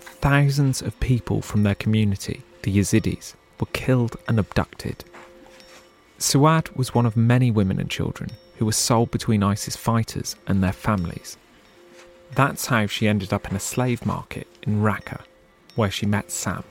Thousands 0.00 0.82
of 0.82 0.98
people 1.00 1.42
from 1.42 1.62
their 1.62 1.74
community, 1.74 2.42
the 2.62 2.78
Yazidis, 2.78 3.34
were 3.58 3.66
killed 3.72 4.16
and 4.28 4.38
abducted. 4.38 5.04
Suad 6.23 6.75
was 6.75 6.93
one 6.93 7.05
of 7.05 7.15
many 7.15 7.49
women 7.49 7.79
and 7.79 7.89
children 7.89 8.31
who 8.57 8.65
were 8.65 8.73
sold 8.73 9.09
between 9.11 9.41
ISIS 9.41 9.75
fighters 9.75 10.35
and 10.47 10.61
their 10.61 10.73
families. 10.73 11.37
That's 12.35 12.65
how 12.67 12.87
she 12.87 13.07
ended 13.07 13.31
up 13.33 13.49
in 13.49 13.55
a 13.55 13.59
slave 13.59 14.05
market 14.05 14.47
in 14.63 14.81
Raqqa, 14.81 15.21
where 15.75 15.89
she 15.89 16.05
met 16.05 16.29
Sam. 16.29 16.63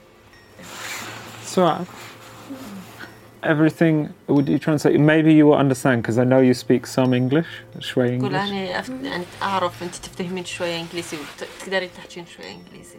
So, 1.42 1.86
everything, 3.42 4.12
would 4.26 4.48
you 4.48 4.58
translate? 4.58 4.98
Maybe 5.00 5.32
you 5.34 5.46
will 5.46 5.54
understand 5.56 6.02
because 6.02 6.18
I 6.18 6.24
know 6.24 6.40
you 6.40 6.54
speak 6.54 6.86
some 6.86 7.14
English, 7.14 7.46
شوي 7.78 8.18
قول 8.20 8.34
English. 8.34 8.48
أنا 8.50 8.80
أف- 8.80 8.90
أنت 8.90 9.26
أعرف 9.42 9.82
أنت 9.82 9.94
تفهمين 9.94 10.44
شوية 10.44 10.80
إنجليزي 10.80 11.16
وتقدري 11.16 11.88
تحكين 11.88 12.26
شوية 12.26 12.50
إنجليزي. 12.54 12.98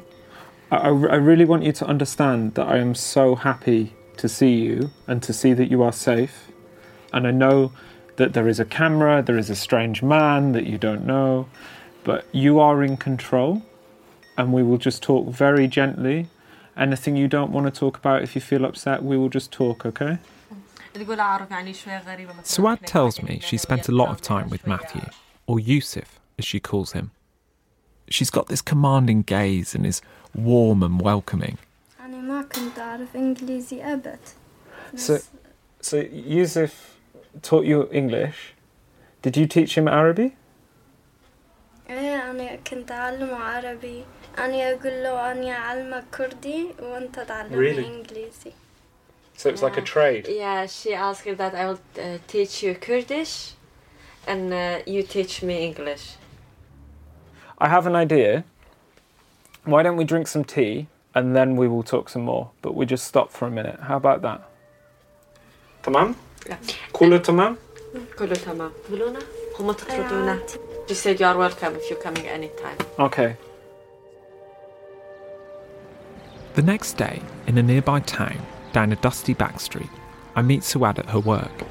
I, 0.71 0.75
I 0.77 0.89
I 0.89 1.15
really 1.15 1.45
want 1.45 1.63
you 1.63 1.71
to 1.73 1.85
understand 1.85 2.53
that 2.55 2.67
I 2.67 2.77
am 2.77 2.93
so 2.95 3.35
happy 3.35 3.93
to 4.18 4.28
see 4.28 4.54
you 4.54 4.90
and 5.06 5.22
to 5.22 5.32
see 5.32 5.52
that 5.52 5.70
you 5.70 5.82
are 5.82 5.92
safe. 5.92 6.48
And 7.12 7.26
I 7.26 7.30
know 7.30 7.72
that 8.16 8.32
there 8.32 8.48
is 8.48 8.60
a 8.60 8.64
camera, 8.64 9.22
there 9.22 9.38
is 9.38 9.50
a 9.50 9.56
strange 9.56 10.02
man 10.02 10.52
that 10.52 10.66
you 10.66 10.78
don't 10.78 11.04
know, 11.04 11.48
but 12.04 12.26
you 12.32 12.58
are 12.60 12.82
in 12.82 12.96
control. 12.96 13.62
And 14.36 14.52
we 14.52 14.62
will 14.62 14.78
just 14.78 15.02
talk 15.02 15.28
very 15.28 15.68
gently. 15.68 16.28
Anything 16.76 17.16
you 17.16 17.28
don't 17.28 17.52
want 17.52 17.72
to 17.72 17.80
talk 17.80 17.96
about, 17.96 18.22
if 18.22 18.34
you 18.34 18.40
feel 18.40 18.64
upset, 18.64 19.04
we 19.04 19.16
will 19.16 19.28
just 19.28 19.52
talk, 19.52 19.86
okay? 19.86 20.18
Suad 22.42 22.84
tells 22.84 23.22
me 23.22 23.40
she 23.42 23.56
spent 23.56 23.88
a 23.88 23.92
lot 23.92 24.10
of 24.10 24.20
time 24.20 24.48
with 24.48 24.66
Matthew, 24.66 25.02
or 25.46 25.60
Yusuf 25.60 26.20
as 26.38 26.44
she 26.44 26.60
calls 26.60 26.92
him. 26.92 27.10
She's 28.08 28.30
got 28.30 28.48
this 28.48 28.60
commanding 28.60 29.22
gaze 29.22 29.74
and 29.74 29.86
is 29.86 30.02
warm 30.34 30.82
and 30.82 31.00
welcoming. 31.00 31.58
أنا 32.33 32.33
ما 32.33 32.41
كنت 32.41 32.79
أعرف 32.79 33.15
إنجليزي 33.15 33.83
أبد 33.83 34.19
So, 34.95 35.19
so 35.81 35.97
Yusuf 36.11 36.97
taught 37.43 37.65
you 37.65 37.87
English. 37.91 38.55
Did 39.21 39.37
you 39.37 39.45
teach 39.45 39.77
him 39.77 39.87
Arabic? 39.87 40.31
إيه 41.89 42.31
أنا 42.31 42.55
كنت 42.55 42.91
أعلمه 42.91 43.35
عربي 43.35 44.03
أنا 44.37 44.71
أقول 44.71 45.03
له 45.03 45.31
أنا 45.31 45.51
أعلمك 45.51 46.03
كردي 46.17 46.67
وأنت 46.81 47.19
تعلمني 47.19 47.55
Really? 47.57 47.85
إنجليزي 47.85 48.51
So 49.37 49.49
it's 49.49 49.61
like 49.61 49.77
a 49.77 49.81
trade. 49.81 50.27
Yeah, 50.27 50.65
she 50.65 50.93
asked 50.93 51.25
her 51.25 51.35
that 51.35 51.53
I 51.55 51.67
will 51.67 51.79
uh, 51.97 52.17
teach 52.27 52.63
you 52.63 52.73
Kurdish 52.75 53.53
and 54.27 54.51
uh, 54.53 54.79
you 54.85 55.03
teach 55.03 55.43
me 55.43 55.63
English. 55.65 56.15
I 57.59 57.67
have 57.69 57.85
an 57.87 57.95
idea. 57.95 58.43
Why 59.63 59.83
don't 59.83 59.95
we 59.95 60.03
drink 60.03 60.27
some 60.27 60.43
tea 60.43 60.87
and 61.15 61.35
then 61.35 61.55
we 61.55 61.67
will 61.67 61.83
talk 61.83 62.09
some 62.09 62.23
more? 62.23 62.51
But 62.61 62.75
we 62.75 62.85
just 62.85 63.05
stop 63.05 63.31
for 63.31 63.47
a 63.47 63.51
minute. 63.51 63.79
How 63.81 63.97
about 63.97 64.21
that? 64.21 64.41
تمام؟ 65.83 66.15
Yeah. 66.45 66.55
كله 66.93 67.17
تمام؟ 67.17 67.57
كله 68.19 68.35
تمام. 68.35 68.71
قولونا 68.89 69.19
هم 69.59 69.71
تطردونا. 69.71 70.39
She 70.87 70.95
said 70.95 71.19
you 71.19 71.25
are 71.25 71.37
welcome 71.37 71.75
if 71.75 71.89
you're 71.89 72.01
coming 72.01 72.27
anytime. 72.27 72.77
Okay. 72.97 73.35
The 76.55 76.61
next 76.63 76.97
day, 76.97 77.21
in 77.47 77.57
a 77.57 77.63
nearby 77.63 77.99
town, 77.99 78.37
down 78.73 78.91
a 78.91 78.95
dusty 78.95 79.33
back 79.33 79.59
street, 79.59 79.89
I 80.35 80.41
meet 80.41 80.61
Suad 80.61 80.99
at 80.99 81.09
her 81.09 81.19
work. 81.19 81.63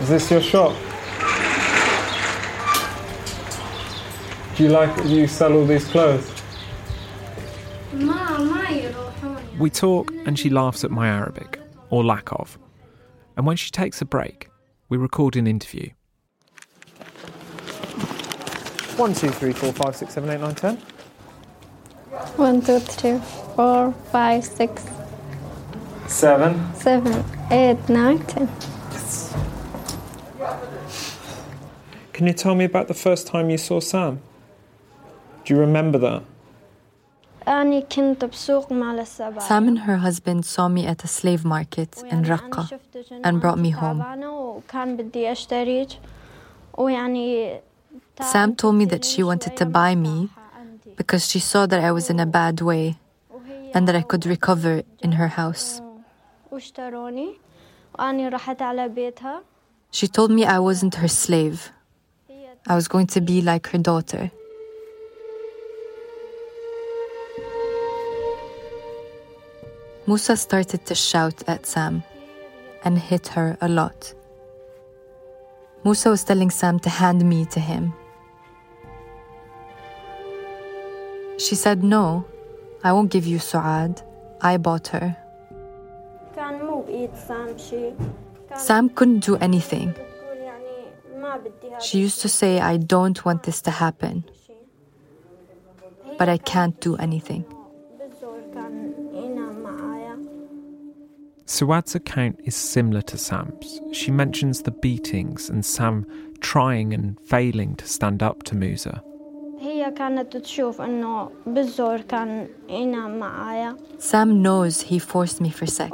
Is 0.00 0.08
this 0.08 0.30
your 0.30 0.40
shop? 0.40 0.74
Do 4.57 4.63
you 4.63 4.69
like 4.69 5.05
you 5.05 5.27
sell 5.27 5.53
all 5.53 5.67
these 5.67 5.85
clothes? 5.85 6.33
We 9.59 9.69
talk 9.69 10.11
and 10.25 10.39
she 10.39 10.49
laughs 10.49 10.83
at 10.83 10.89
my 10.89 11.07
Arabic, 11.07 11.59
or 11.91 12.03
lack 12.03 12.31
of. 12.31 12.57
And 13.35 13.45
when 13.45 13.55
she 13.55 13.69
takes 13.69 14.01
a 14.01 14.05
break, 14.05 14.49
we 14.89 14.97
record 14.97 15.35
an 15.35 15.45
interview. 15.45 15.91
1, 18.95 19.13
2, 19.13 19.29
3, 19.29 19.53
4, 19.53 19.73
5, 19.73 19.95
6, 19.95 20.13
7, 20.15 20.29
8, 20.31 20.39
9, 20.39 20.55
10. 20.55 20.75
1, 22.37 22.61
2, 22.61 22.79
3, 22.79 23.19
4, 23.55 23.93
5, 24.11 24.43
6, 24.43 24.85
7, 26.07 26.73
7, 26.73 27.25
8, 27.51 27.89
9, 27.89 28.19
10. 28.25 28.49
Yes. 28.91 29.37
Can 32.11 32.25
you 32.25 32.33
tell 32.33 32.55
me 32.55 32.65
about 32.65 32.87
the 32.87 32.95
first 32.95 33.27
time 33.27 33.51
you 33.51 33.59
saw 33.59 33.79
Sam? 33.79 34.19
Do 35.47 35.53
you 35.53 35.61
remember 35.61 35.97
that? 35.99 36.23
Sam 39.39 39.67
and 39.69 39.79
her 39.79 39.95
husband 39.95 40.45
saw 40.45 40.67
me 40.67 40.85
at 40.85 41.05
a 41.05 41.07
slave 41.07 41.45
market 41.45 42.03
in 42.11 42.23
Raqqa 42.23 42.77
and 43.23 43.39
brought 43.39 43.57
me 43.57 43.69
home. 43.69 44.03
Sam 48.21 48.55
told 48.57 48.75
me 48.75 48.83
that 48.85 49.05
she 49.05 49.23
wanted 49.23 49.55
to 49.55 49.65
buy 49.65 49.95
me 49.95 50.29
because 50.97 51.31
she 51.31 51.39
saw 51.39 51.65
that 51.65 51.79
I 51.79 51.93
was 51.93 52.09
in 52.09 52.19
a 52.19 52.25
bad 52.25 52.59
way 52.59 52.97
and 53.73 53.87
that 53.87 53.95
I 53.95 54.01
could 54.01 54.25
recover 54.25 54.83
in 54.99 55.13
her 55.13 55.29
house. 55.29 55.81
She 59.91 60.07
told 60.09 60.31
me 60.31 60.43
I 60.43 60.59
wasn't 60.59 60.95
her 60.95 61.07
slave. 61.07 61.71
I 62.67 62.75
was 62.75 62.89
going 62.89 63.07
to 63.07 63.21
be 63.21 63.41
like 63.41 63.67
her 63.67 63.77
daughter. 63.77 64.29
Musa 70.07 70.37
started 70.37 70.85
to 70.85 70.95
shout 70.95 71.43
at 71.49 71.65
Sam 71.65 72.01
and 72.85 72.97
hit 72.97 73.27
her 73.27 73.57
a 73.59 73.67
lot. 73.67 74.13
Musa 75.83 76.09
was 76.09 76.23
telling 76.23 76.49
Sam 76.49 76.79
to 76.79 76.89
hand 76.89 77.27
me 77.27 77.43
to 77.47 77.59
him. 77.59 77.93
She 81.37 81.55
said, 81.55 81.83
No, 81.83 82.25
I 82.85 82.93
won't 82.93 83.11
give 83.11 83.27
you 83.27 83.37
Suad. 83.37 84.01
I 84.39 84.55
bought 84.55 84.87
her. 84.87 85.17
Sam 88.55 88.89
couldn't 88.89 89.25
do 89.25 89.35
anything. 89.35 89.93
She 91.81 91.99
used 91.99 92.21
to 92.21 92.29
say, 92.29 92.61
I 92.61 92.77
don't 92.77 93.25
want 93.25 93.43
this 93.43 93.61
to 93.63 93.71
happen, 93.71 94.23
but 96.17 96.29
I 96.29 96.37
can't 96.37 96.79
do 96.79 96.95
anything. 96.95 97.43
Suad's 101.49 101.95
account 101.95 102.41
is 102.43 102.55
similar 102.55 103.01
to 103.03 103.17
Sam's. 103.17 103.79
She 103.93 104.11
mentions 104.11 104.63
the 104.63 104.71
beatings 104.71 105.49
and 105.49 105.65
Sam 105.65 106.05
trying 106.41 106.93
and 106.93 107.17
failing 107.21 107.77
to 107.77 107.87
stand 107.87 108.21
up 108.21 108.43
to 108.43 108.55
Musa. 108.55 109.01
Sam 113.97 114.41
knows 114.41 114.81
he 114.81 114.99
forced 114.99 115.39
me 115.39 115.49
for 115.49 115.65
sex. 115.65 115.93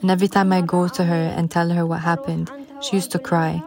And 0.00 0.10
every 0.10 0.28
time 0.28 0.52
I 0.52 0.62
go 0.62 0.88
to 0.88 1.04
her 1.04 1.34
and 1.36 1.50
tell 1.50 1.68
her 1.68 1.84
what 1.84 2.00
happened, 2.00 2.50
she 2.80 2.96
used 2.96 3.10
to 3.10 3.18
cry 3.18 3.62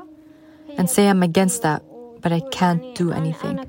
and 0.78 0.90
say 0.90 1.08
I'm 1.08 1.22
against 1.22 1.62
that 1.62 1.84
but 2.24 2.32
I 2.32 2.40
can't 2.40 2.96
do 2.96 3.12
anything. 3.12 3.60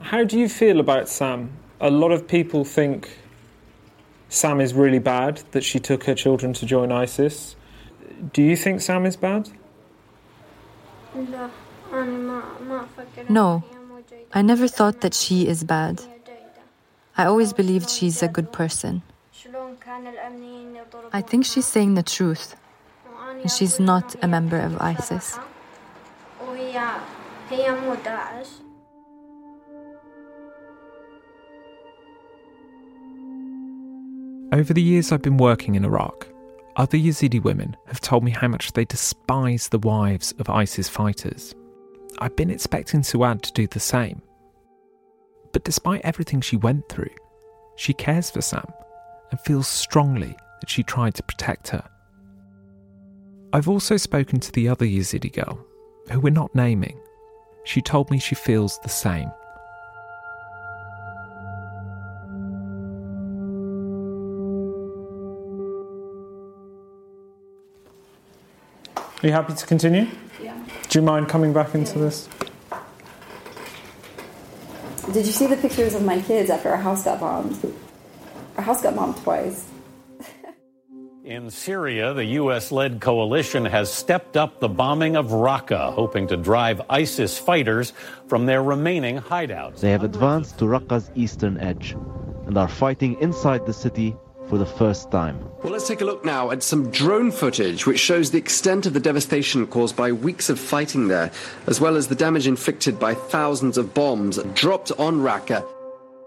How 0.00 0.24
do 0.24 0.38
you 0.38 0.48
feel 0.48 0.80
about 0.80 1.08
Sam? 1.08 1.50
A 1.80 1.90
lot 1.90 2.10
of 2.10 2.26
people 2.26 2.64
think 2.64 3.18
Sam 4.30 4.60
is 4.60 4.72
really 4.72 4.98
bad 4.98 5.42
that 5.52 5.62
she 5.62 5.78
took 5.78 6.04
her 6.04 6.14
children 6.14 6.54
to 6.54 6.66
join 6.66 6.90
ISIS. 6.90 7.54
Do 8.32 8.42
you 8.42 8.56
think 8.56 8.80
Sam 8.80 9.04
is 9.04 9.16
bad? 9.16 9.50
No, 13.28 13.62
I 14.32 14.42
never 14.42 14.68
thought 14.68 15.02
that 15.02 15.12
she 15.12 15.46
is 15.46 15.64
bad. 15.64 16.02
I 17.16 17.26
always 17.26 17.52
believed 17.52 17.90
she's 17.90 18.22
a 18.22 18.28
good 18.28 18.52
person. 18.52 19.02
I 21.12 21.20
think 21.20 21.44
she's 21.44 21.66
saying 21.66 21.94
the 21.94 22.02
truth, 22.02 22.56
and 23.42 23.50
she's 23.50 23.78
not 23.78 24.16
a 24.22 24.28
member 24.28 24.58
of 24.58 24.80
ISIS. 24.80 25.38
Over 34.50 34.72
the 34.72 34.82
years 34.82 35.12
I've 35.12 35.22
been 35.22 35.36
working 35.36 35.74
in 35.74 35.84
Iraq, 35.84 36.26
other 36.76 36.96
Yazidi 36.96 37.42
women 37.42 37.76
have 37.86 38.00
told 38.00 38.24
me 38.24 38.30
how 38.30 38.48
much 38.48 38.72
they 38.72 38.84
despise 38.84 39.68
the 39.68 39.78
wives 39.78 40.32
of 40.38 40.48
ISIS 40.48 40.88
fighters. 40.88 41.54
I've 42.20 42.36
been 42.36 42.50
expecting 42.50 43.02
Suad 43.02 43.42
to 43.42 43.52
do 43.52 43.66
the 43.66 43.80
same. 43.80 44.22
But 45.52 45.64
despite 45.64 46.00
everything 46.04 46.40
she 46.40 46.56
went 46.56 46.88
through, 46.88 47.14
she 47.76 47.92
cares 47.92 48.30
for 48.30 48.40
Sam 48.40 48.66
and 49.30 49.40
feels 49.40 49.68
strongly 49.68 50.36
that 50.60 50.70
she 50.70 50.82
tried 50.82 51.14
to 51.14 51.22
protect 51.22 51.68
her. 51.68 51.88
I've 53.52 53.68
also 53.68 53.96
spoken 53.96 54.40
to 54.40 54.52
the 54.52 54.68
other 54.68 54.84
Yazidi 54.84 55.32
girl, 55.32 55.64
who 56.10 56.20
we're 56.20 56.30
not 56.30 56.54
naming. 56.54 57.00
She 57.64 57.80
told 57.80 58.10
me 58.10 58.18
she 58.18 58.34
feels 58.34 58.78
the 58.80 58.88
same. 58.88 59.30
Are 69.20 69.26
you 69.26 69.32
happy 69.32 69.54
to 69.54 69.66
continue? 69.66 70.06
Yeah. 70.40 70.56
Do 70.88 70.98
you 70.98 71.04
mind 71.04 71.28
coming 71.28 71.52
back 71.52 71.74
into 71.74 71.98
this? 71.98 72.28
Did 75.12 75.26
you 75.26 75.32
see 75.32 75.46
the 75.46 75.56
pictures 75.56 75.94
of 75.94 76.04
my 76.04 76.20
kids 76.20 76.50
after 76.50 76.68
our 76.68 76.76
house 76.76 77.02
got 77.02 77.18
bombed? 77.18 77.58
Our 78.58 78.64
house 78.64 78.82
got 78.82 78.96
bombed 78.96 79.16
twice. 79.18 79.66
In 81.24 81.50
Syria, 81.50 82.12
the 82.12 82.24
U.S. 82.24 82.72
led 82.72 83.00
coalition 83.00 83.64
has 83.64 83.92
stepped 83.92 84.36
up 84.36 84.58
the 84.58 84.68
bombing 84.68 85.14
of 85.14 85.26
Raqqa, 85.26 85.92
hoping 85.92 86.26
to 86.28 86.36
drive 86.36 86.80
ISIS 86.90 87.38
fighters 87.38 87.92
from 88.26 88.46
their 88.46 88.62
remaining 88.62 89.18
hideouts. 89.20 89.80
They 89.80 89.92
have 89.92 90.02
advanced 90.02 90.58
to 90.58 90.64
Raqqa's 90.64 91.10
eastern 91.14 91.58
edge 91.58 91.92
and 92.46 92.58
are 92.58 92.66
fighting 92.66 93.20
inside 93.20 93.64
the 93.64 93.72
city 93.72 94.16
for 94.48 94.58
the 94.58 94.66
first 94.66 95.10
time. 95.12 95.38
Well, 95.62 95.72
let's 95.72 95.86
take 95.86 96.00
a 96.00 96.04
look 96.04 96.24
now 96.24 96.50
at 96.50 96.62
some 96.62 96.90
drone 96.90 97.30
footage 97.30 97.86
which 97.86 98.00
shows 98.00 98.32
the 98.32 98.38
extent 98.38 98.86
of 98.86 98.94
the 98.94 99.00
devastation 99.00 99.66
caused 99.68 99.94
by 99.94 100.10
weeks 100.10 100.48
of 100.48 100.58
fighting 100.58 101.06
there, 101.06 101.30
as 101.68 101.80
well 101.80 101.96
as 101.96 102.08
the 102.08 102.16
damage 102.16 102.48
inflicted 102.48 102.98
by 102.98 103.14
thousands 103.14 103.78
of 103.78 103.94
bombs 103.94 104.38
dropped 104.54 104.90
on 104.98 105.18
Raqqa. 105.18 105.64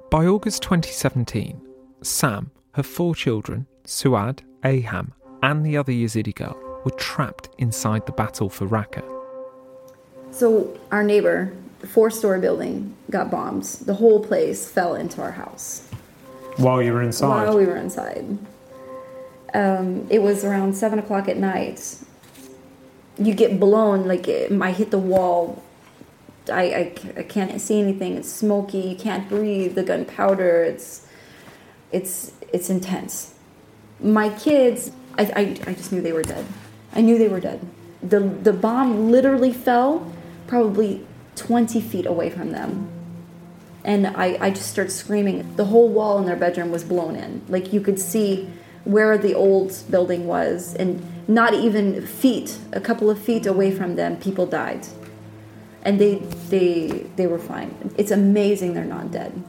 By 0.10 0.28
August 0.28 0.62
2017, 0.63 1.61
Sam, 2.02 2.52
her 2.74 2.84
four 2.84 3.16
children, 3.16 3.68
Suad, 3.86 4.40
Aham, 4.64 5.12
and 5.44 5.66
the 5.66 5.78
other 5.78 5.92
Yazidi 5.92 6.34
girl 6.34 6.58
were 6.84 6.92
trapped 6.92 7.50
inside 7.58 8.06
the 8.06 8.12
battle 8.12 8.50
for 8.50 8.68
Raqqa. 8.68 9.04
So 10.32 10.80
our 10.92 11.04
neighbor, 11.04 11.54
the 11.80 11.88
four-story 11.88 12.40
building, 12.40 12.96
got 13.10 13.30
bombed. 13.30 13.64
The 13.64 13.94
whole 13.94 14.24
place 14.24 14.68
fell 14.70 14.96
into 14.96 15.22
our 15.22 15.32
house 15.32 15.88
While 16.58 16.82
you 16.82 16.94
were 16.94 17.02
inside? 17.02 17.28
while 17.28 17.58
we 17.58 17.66
were 17.66 17.76
inside. 17.76 18.38
Um, 19.54 20.08
it 20.10 20.22
was 20.22 20.44
around 20.46 20.76
seven 20.76 20.98
o'clock 21.00 21.28
at 21.28 21.38
night. 21.38 21.98
You 23.18 23.34
get 23.34 23.60
blown 23.60 24.08
like 24.08 24.28
it, 24.28 24.52
I 24.62 24.72
hit 24.72 24.90
the 24.92 24.98
wall. 24.98 25.62
I, 26.52 26.64
I, 26.64 26.94
I 27.18 27.24
can't 27.24 27.60
see 27.62 27.80
anything. 27.80 28.16
It's 28.16 28.32
smoky. 28.32 28.80
You 28.80 28.96
can't 28.96 29.30
breathe. 29.30 29.76
The 29.76 29.84
gunpowder. 29.84 30.64
It's 30.64 31.06
it's 31.91 32.32
it's 32.51 32.69
intense. 32.69 33.34
My 33.99 34.30
kids, 34.30 34.91
I, 35.17 35.23
I, 35.23 35.41
I 35.67 35.73
just 35.73 35.91
knew 35.91 36.01
they 36.01 36.13
were 36.13 36.23
dead. 36.23 36.45
I 36.93 37.01
knew 37.01 37.17
they 37.17 37.27
were 37.27 37.39
dead. 37.39 37.65
The 38.01 38.19
the 38.19 38.54
bomb 38.54 39.12
literally 39.12 39.54
fell 39.54 40.12
probably 40.47 41.06
20 41.36 41.80
feet 41.82 42.06
away 42.06 42.30
from 42.30 42.51
them. 42.51 42.89
And 43.84 44.08
I, 44.08 44.38
I 44.39 44.49
just 44.51 44.69
started 44.69 44.91
screaming. 44.91 45.56
The 45.56 45.65
whole 45.65 45.89
wall 45.89 46.19
in 46.19 46.25
their 46.25 46.36
bedroom 46.36 46.71
was 46.71 46.84
blown 46.84 47.15
in. 47.15 47.41
Like 47.47 47.73
you 47.73 47.82
could 47.82 47.99
see 47.99 48.49
where 48.84 49.17
the 49.17 49.34
old 49.34 49.73
building 49.89 50.27
was, 50.27 50.75
and 50.75 51.01
not 51.27 51.54
even 51.54 52.06
feet, 52.06 52.58
a 52.73 52.82
couple 52.82 53.10
of 53.10 53.19
feet 53.19 53.45
away 53.45 53.71
from 53.71 53.95
them, 53.95 54.17
people 54.17 54.45
died. 54.45 54.88
And 55.84 55.99
they 55.99 56.15
they 56.49 57.08
they 57.15 57.27
were 57.27 57.39
fine. 57.39 57.93
It's 57.97 58.12
amazing 58.12 58.73
they're 58.73 58.86
not 58.86 59.12
dead. 59.12 59.41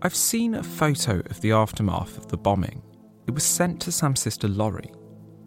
I've 0.00 0.14
seen 0.14 0.54
a 0.54 0.62
photo 0.62 1.18
of 1.28 1.40
the 1.40 1.50
aftermath 1.50 2.16
of 2.18 2.28
the 2.28 2.36
bombing. 2.36 2.82
It 3.26 3.34
was 3.34 3.42
sent 3.42 3.80
to 3.80 3.90
Sam's 3.90 4.20
sister 4.20 4.46
Laurie. 4.46 4.92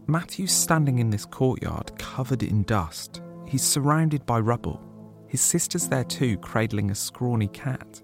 Matthew's 0.08 0.52
standing 0.52 1.00
in 1.00 1.10
this 1.10 1.24
courtyard 1.24 1.98
covered 1.98 2.44
in 2.44 2.64
dust. 2.64 3.22
He's 3.48 3.64
surrounded 3.64 4.26
by 4.26 4.42
rubble. 4.42 4.82
His 5.28 5.40
sister's 5.40 5.88
there 5.88 6.04
too, 6.04 6.38
cradling 6.40 6.92
a 6.92 6.96
scrawny 6.96 7.48
cat. 7.48 8.02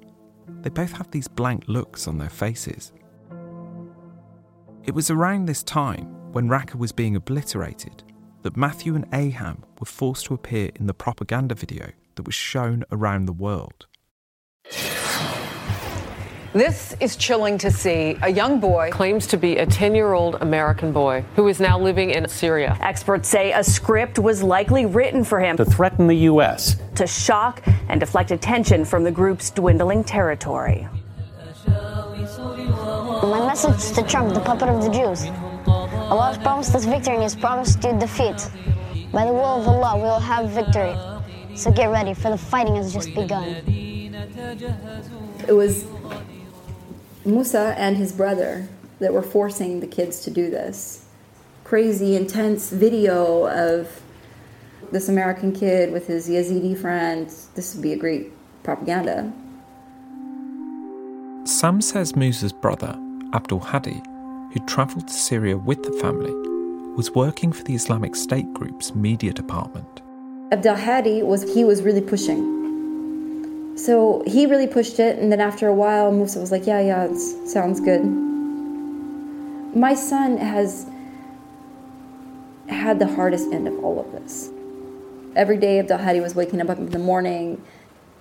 They 0.62 0.70
both 0.70 0.94
have 0.94 1.12
these 1.12 1.28
blank 1.28 1.66
looks 1.68 2.08
on 2.08 2.18
their 2.18 2.30
faces. 2.30 2.94
It 4.86 4.96
was 4.96 5.12
around 5.12 5.48
this 5.48 5.64
time, 5.64 6.06
when 6.32 6.48
Raqqa 6.48 6.76
was 6.76 6.94
being 6.94 7.18
obliterated, 7.18 8.04
that 8.44 8.56
Matthew 8.56 8.96
and 8.96 9.06
Aham 9.12 9.64
were 9.82 9.86
forced 9.86 10.28
to 10.28 10.34
appear 10.34 10.72
in 10.76 10.88
the 10.88 10.94
propaganda 10.94 11.56
video 11.56 11.92
that 12.16 12.26
was 12.26 12.36
shown 12.36 12.86
around 12.90 13.26
the 13.26 13.34
world. 13.34 13.88
This 16.54 16.96
is 17.02 17.18
chilling 17.18 17.58
to 17.60 17.70
see. 17.70 18.18
A 18.22 18.30
young 18.30 18.60
boy 18.60 18.90
claims 18.92 19.28
to 19.28 19.38
be 19.38 19.58
a 19.58 19.66
10 19.66 19.94
year 19.94 20.14
old 20.14 20.36
American 20.36 20.94
boy 20.94 21.26
who 21.36 21.48
is 21.50 21.60
now 21.60 21.78
living 21.78 22.12
in 22.12 22.28
Syria. 22.30 22.78
Experts 22.80 23.28
say 23.28 23.52
a 23.52 23.64
script 23.64 24.18
was 24.18 24.42
likely 24.42 24.86
written 24.86 25.24
for 25.26 25.42
him 25.42 25.58
To 25.58 25.66
threaten 25.66 26.08
the 26.08 26.16
U.S. 26.32 26.78
to 26.96 27.06
shock 27.06 27.62
and 27.90 28.00
deflect 28.00 28.32
attention 28.32 28.86
from 28.86 29.04
the 29.04 29.12
group's 29.12 29.50
dwindling 29.52 30.06
territory. 30.06 30.88
My 31.68 33.46
message 33.46 33.96
to 33.96 34.04
Trump, 34.04 34.34
the 34.34 34.40
puppet 34.40 34.70
of 34.70 34.82
the 34.82 34.90
Jews. 34.90 35.28
Allah 35.68 36.28
has 36.28 36.38
promised 36.38 36.74
us 36.74 36.86
victory 36.86 37.16
and 37.16 37.22
He 37.22 37.24
has 37.24 37.36
promised 37.36 37.84
you 37.84 38.00
defeat. 38.00 38.50
By 39.12 39.26
the 39.26 39.34
will 39.34 39.60
of 39.62 39.68
Allah, 39.68 39.98
we 39.98 40.04
will 40.04 40.20
have 40.20 40.50
victory. 40.50 40.96
So 41.58 41.72
get 41.72 41.88
ready, 41.88 42.14
for 42.14 42.30
the 42.30 42.38
fighting 42.38 42.78
has 42.78 42.94
just 42.94 43.14
begun. 43.14 43.44
It 45.48 45.54
was 45.54 45.86
Musa 47.28 47.76
and 47.78 47.98
his 47.98 48.14
brother 48.14 48.70
that 49.00 49.14
were 49.14 49.22
forcing 49.22 49.82
the 49.82 49.88
kids 49.88 50.22
to 50.22 50.32
do 50.32 50.50
this. 50.50 51.06
Crazy, 51.66 52.16
intense 52.16 52.70
video 52.70 53.48
of 53.48 54.02
this 54.92 55.10
American 55.10 55.52
kid 55.52 55.92
with 55.92 56.08
his 56.08 56.30
Yazidi 56.30 56.80
friend. 56.80 57.30
This 57.56 57.76
would 57.76 57.84
be 57.84 57.92
a 57.92 57.98
great 57.98 58.32
propaganda. 58.64 59.34
Sam 61.44 61.82
says 61.82 62.16
Musa's 62.16 62.54
brother, 62.54 62.98
Abdul 63.34 63.60
Hadi, 63.60 64.02
who 64.54 64.66
travelled 64.66 65.08
to 65.10 65.14
Syria 65.14 65.58
with 65.58 65.84
the 65.84 65.92
family, 66.00 66.32
was 66.96 67.12
working 67.12 67.52
for 67.52 67.64
the 67.64 67.76
Islamic 67.76 68.16
State 68.16 68.52
group's 68.54 68.96
media 68.96 69.34
department. 69.34 70.02
Abdel 70.52 70.78
Hadi 70.78 71.24
was 71.24 71.54
he 71.54 71.66
was 71.66 71.82
really 71.82 72.02
pushing. 72.02 72.57
So 73.78 74.24
he 74.26 74.48
really 74.48 74.66
pushed 74.66 75.00
it, 75.00 75.20
and 75.20 75.32
then 75.32 75.40
after 75.40 75.68
a 75.68 75.74
while, 75.74 76.12
Musa 76.12 76.40
was 76.40 76.52
like, 76.52 76.66
"Yeah, 76.66 76.82
yeah, 76.82 77.06
it 77.06 77.16
sounds 77.48 77.80
good." 77.80 78.04
My 79.76 79.94
son 79.94 80.38
has 80.38 80.88
had 82.68 82.98
the 82.98 83.08
hardest 83.08 83.52
end 83.52 83.68
of 83.68 83.78
all 83.84 84.00
of 84.00 84.12
this. 84.12 84.50
Every 85.36 85.58
day, 85.58 85.78
Abdel 85.78 86.00
Hadi 86.00 86.20
was 86.20 86.34
waking 86.34 86.60
up 86.60 86.70
in 86.70 86.90
the 86.90 86.98
morning, 86.98 87.62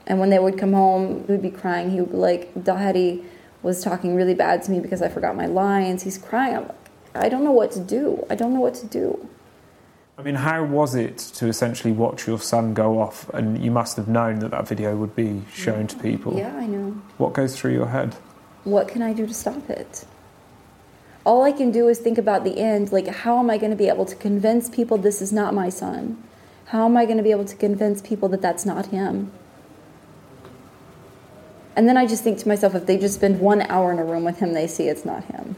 and 0.06 0.20
when 0.20 0.28
they 0.28 0.38
would 0.38 0.58
come 0.58 0.74
home, 0.74 1.24
he 1.26 1.32
would 1.32 1.42
be 1.42 1.50
crying. 1.50 1.90
He 1.90 2.00
would 2.00 2.10
be 2.10 2.18
like, 2.18 2.50
Abdel 2.54 2.76
Hadi 2.76 3.24
was 3.62 3.82
talking 3.82 4.14
really 4.14 4.34
bad 4.34 4.62
to 4.64 4.70
me 4.70 4.80
because 4.80 5.00
I 5.00 5.08
forgot 5.08 5.34
my 5.36 5.46
lines. 5.46 6.02
He's 6.02 6.18
crying. 6.18 6.56
I'm 6.56 6.68
like, 6.68 6.90
I 7.14 7.28
don't 7.30 7.44
know 7.44 7.52
what 7.52 7.72
to 7.72 7.80
do. 7.80 8.26
I 8.28 8.34
don't 8.34 8.52
know 8.52 8.60
what 8.60 8.74
to 8.74 8.86
do. 8.86 9.26
I 10.18 10.22
mean, 10.22 10.36
how 10.36 10.64
was 10.64 10.94
it 10.94 11.18
to 11.18 11.46
essentially 11.46 11.92
watch 11.92 12.26
your 12.26 12.38
son 12.38 12.72
go 12.72 13.00
off? 13.00 13.28
And 13.30 13.62
you 13.62 13.70
must 13.70 13.96
have 13.96 14.08
known 14.08 14.38
that 14.38 14.50
that 14.50 14.66
video 14.66 14.96
would 14.96 15.14
be 15.14 15.42
shown 15.52 15.86
to 15.88 15.96
people. 15.98 16.36
Yeah, 16.36 16.56
I 16.56 16.66
know. 16.66 16.92
What 17.18 17.34
goes 17.34 17.54
through 17.54 17.74
your 17.74 17.88
head? 17.88 18.14
What 18.64 18.88
can 18.88 19.02
I 19.02 19.12
do 19.12 19.26
to 19.26 19.34
stop 19.34 19.68
it? 19.68 20.06
All 21.24 21.42
I 21.42 21.52
can 21.52 21.70
do 21.70 21.88
is 21.88 21.98
think 21.98 22.16
about 22.16 22.44
the 22.44 22.58
end. 22.58 22.92
Like, 22.92 23.08
how 23.08 23.38
am 23.38 23.50
I 23.50 23.58
going 23.58 23.72
to 23.72 23.76
be 23.76 23.88
able 23.88 24.06
to 24.06 24.16
convince 24.16 24.70
people 24.70 24.96
this 24.96 25.20
is 25.20 25.32
not 25.32 25.52
my 25.52 25.68
son? 25.68 26.22
How 26.66 26.86
am 26.86 26.96
I 26.96 27.04
going 27.04 27.18
to 27.18 27.22
be 27.22 27.30
able 27.30 27.44
to 27.44 27.56
convince 27.56 28.00
people 28.00 28.28
that 28.30 28.40
that's 28.40 28.64
not 28.64 28.86
him? 28.86 29.30
And 31.76 31.86
then 31.86 31.98
I 31.98 32.06
just 32.06 32.24
think 32.24 32.38
to 32.38 32.48
myself, 32.48 32.74
if 32.74 32.86
they 32.86 32.96
just 32.96 33.16
spend 33.16 33.38
one 33.38 33.62
hour 33.62 33.92
in 33.92 33.98
a 33.98 34.04
room 34.04 34.24
with 34.24 34.38
him, 34.38 34.54
they 34.54 34.66
see 34.66 34.88
it's 34.88 35.04
not 35.04 35.24
him. 35.24 35.56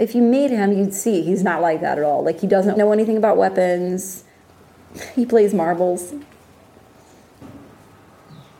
If 0.00 0.14
you 0.14 0.22
meet 0.22 0.50
him, 0.50 0.72
you'd 0.72 0.94
see 0.94 1.20
he's 1.20 1.42
not 1.42 1.60
like 1.60 1.82
that 1.82 1.98
at 1.98 2.04
all. 2.04 2.24
Like, 2.24 2.40
he 2.40 2.46
doesn't 2.46 2.78
know 2.78 2.90
anything 2.90 3.18
about 3.18 3.36
weapons, 3.36 4.24
he 5.14 5.26
plays 5.26 5.52
marbles. 5.52 6.14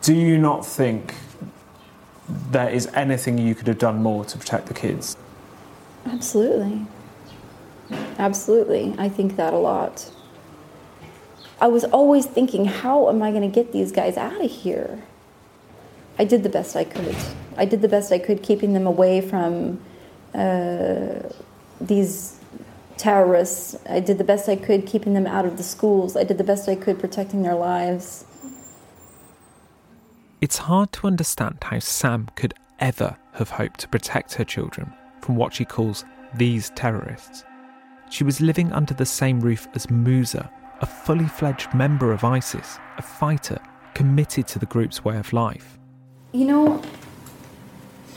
Do 0.03 0.15
you 0.15 0.39
not 0.39 0.67
think 0.67 1.15
there 2.51 2.69
is 2.69 2.87
anything 2.95 3.39
you 3.39 3.55
could 3.55 3.67
have 3.67 3.79
done 3.79 4.03
more 4.03 4.25
to 4.25 4.39
protect 4.39 4.67
the 4.67 4.75
kids? 4.75 5.17
Absolutely. 6.07 6.87
Absolutely. 8.19 8.95
I 8.99 9.09
think 9.09 9.37
that 9.37 9.53
a 9.53 9.59
lot. 9.59 10.11
I 11.61 11.69
was 11.69 11.85
always 11.85 12.27
thinking, 12.27 12.67
how 12.67 13.09
am 13.09 13.23
I 13.23 13.31
going 13.31 13.43
to 13.43 13.55
get 13.55 13.73
these 13.73 13.93
guys 13.93 14.17
out 14.17 14.43
of 14.43 14.51
here? 14.51 15.03
I 16.19 16.25
did 16.25 16.43
the 16.43 16.49
best 16.49 16.77
I 16.77 16.85
could. 16.85 17.17
I 17.57 17.65
did 17.65 17.83
the 17.83 17.89
best 17.89 18.13
I 18.13 18.19
could, 18.19 18.43
keeping 18.43 18.73
them 18.73 18.87
away 18.87 19.21
from 19.21 19.81
Uh, 20.35 21.29
these 21.81 22.41
terrorists. 23.01 23.77
I 23.89 24.01
did 24.01 24.19
the 24.19 24.25
best 24.25 24.49
I 24.49 24.57
could, 24.57 24.87
keeping 24.87 25.15
them 25.15 25.27
out 25.27 25.47
of 25.47 25.57
the 25.57 25.63
schools. 25.63 26.17
I 26.17 26.25
did 26.25 26.39
the 26.39 26.45
best 26.45 26.69
I 26.69 26.77
could, 26.77 26.99
protecting 27.01 27.43
their 27.43 27.55
lives. 27.55 28.27
It's 30.41 30.59
hard 30.59 30.93
to 30.93 31.07
understand 31.07 31.59
how 31.63 31.79
Sam 31.79 32.29
could 32.37 32.55
ever 32.79 33.17
have 33.35 33.51
hoped 33.51 33.81
to 33.81 33.89
protect 33.89 34.35
her 34.35 34.45
children 34.45 34.93
from 35.21 35.37
what 35.37 35.55
she 35.55 35.65
calls 35.65 36.05
these 36.35 36.71
terrorists. 36.71 37.45
She 38.11 38.25
was 38.25 38.41
living 38.41 38.73
under 38.73 38.95
the 38.95 39.07
same 39.07 39.41
roof 39.41 39.67
as 39.75 39.91
Musa, 39.91 40.51
a 40.81 40.87
fully 40.87 41.27
fledged 41.27 41.73
member 41.75 42.13
of 42.13 42.25
ISIS, 42.25 42.79
a 42.99 43.03
fighter 43.03 43.59
committed 43.95 44.47
to 44.49 44.59
the 44.59 44.67
group's 44.67 45.05
way 45.05 45.17
of 45.19 45.33
life. 45.33 45.79
You 46.33 46.47
know, 46.47 46.83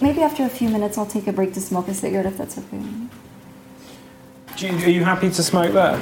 maybe 0.04 0.22
after 0.22 0.44
a 0.44 0.50
few 0.50 0.70
minutes 0.70 0.98
I'll 0.98 1.06
take 1.06 1.28
a 1.28 1.34
break 1.34 1.54
to 1.54 1.62
smoke 1.62 1.88
a 1.88 1.94
cigarette 1.94 2.26
if 2.26 2.38
that's 2.38 2.58
okay. 2.58 2.84
Do 4.58 4.68
are 4.68 4.90
you 4.90 5.04
happy 5.04 5.30
to 5.32 5.42
smoke 5.42 5.72
there? 5.72 5.98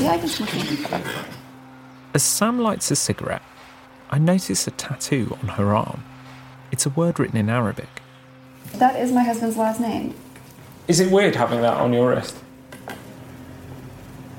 Yeah, 0.00 0.12
I 0.12 0.18
can 0.18 0.26
smoke 0.26 0.48
it. 0.54 1.06
As 2.14 2.22
Sam 2.22 2.58
lights 2.58 2.90
a 2.90 2.96
cigarette, 2.96 3.42
I 4.10 4.18
notice 4.18 4.66
a 4.66 4.70
tattoo 4.72 5.36
on 5.42 5.48
her 5.48 5.74
arm. 5.74 6.02
It's 6.72 6.86
a 6.86 6.90
word 6.90 7.20
written 7.20 7.36
in 7.36 7.48
Arabic. 7.48 8.02
That 8.74 8.98
is 8.98 9.12
my 9.12 9.22
husband's 9.22 9.56
last 9.56 9.78
name. 9.78 10.14
Is 10.88 10.98
it 10.98 11.12
weird 11.12 11.36
having 11.36 11.60
that 11.60 11.74
on 11.74 11.92
your 11.92 12.10
wrist? 12.10 12.36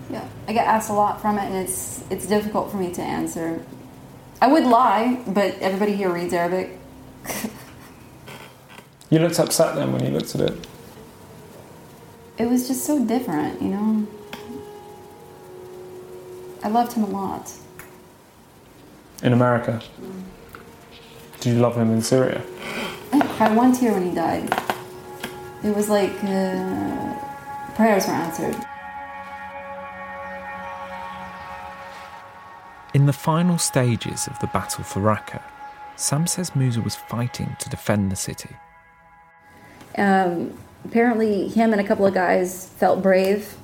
Yeah, 0.10 0.28
I 0.48 0.54
get 0.54 0.68
asked 0.68 0.90
a 0.90 0.94
lot 0.94 1.22
from 1.22 1.38
it, 1.38 1.46
and 1.46 1.56
it's 1.56 2.04
it's 2.10 2.26
difficult 2.26 2.72
for 2.72 2.78
me 2.78 2.92
to 2.94 3.02
answer. 3.02 3.64
I 4.42 4.48
would 4.48 4.66
lie, 4.66 5.24
but 5.28 5.58
everybody 5.60 5.96
here 5.96 6.12
reads 6.12 6.34
Arabic. 6.34 6.80
You 9.14 9.20
looked 9.20 9.38
upset 9.38 9.76
then 9.76 9.94
when 9.94 10.04
you 10.04 10.10
looked 10.10 10.34
at 10.34 10.42
it. 10.42 10.68
It 12.40 12.48
was 12.48 12.68
just 12.68 12.84
so 12.84 13.06
different, 13.06 13.62
you 13.62 13.68
know. 13.70 14.08
I 16.64 16.70
loved 16.70 16.94
him 16.94 17.04
a 17.04 17.10
lot. 17.10 17.54
In 19.22 19.34
America? 19.34 19.84
Did 21.40 21.54
you 21.54 21.62
love 21.62 21.78
him 21.78 21.92
in 21.92 22.02
Syria? 22.02 22.42
I 23.12 23.20
cried 23.38 23.56
one 23.56 23.72
tear 23.72 23.94
when 23.94 24.10
he 24.10 24.16
died. 24.16 24.52
It 25.64 25.76
was 25.76 25.90
like 25.90 26.16
uh, 26.24 27.14
prayers 27.76 28.08
were 28.08 28.14
answered. 28.14 28.58
In 32.96 33.06
the 33.06 33.14
final 33.14 33.60
stages 33.60 34.26
of 34.26 34.40
the 34.40 34.48
battle 34.48 34.84
for 34.84 35.02
Raqqa, 35.02 35.40
Sam 35.98 36.26
says 36.26 36.56
Musa 36.56 36.82
was 36.82 36.96
fighting 36.96 37.56
to 37.60 37.70
defend 37.70 38.12
the 38.12 38.16
city. 38.16 38.56
Um, 39.98 40.58
apparently, 40.86 41.48
him 41.48 41.72
and 41.72 41.82
a 41.82 41.84
couple 41.84 42.06
of 42.06 42.14
guys 42.14 42.70
felt 42.70 43.02
brave 43.02 43.56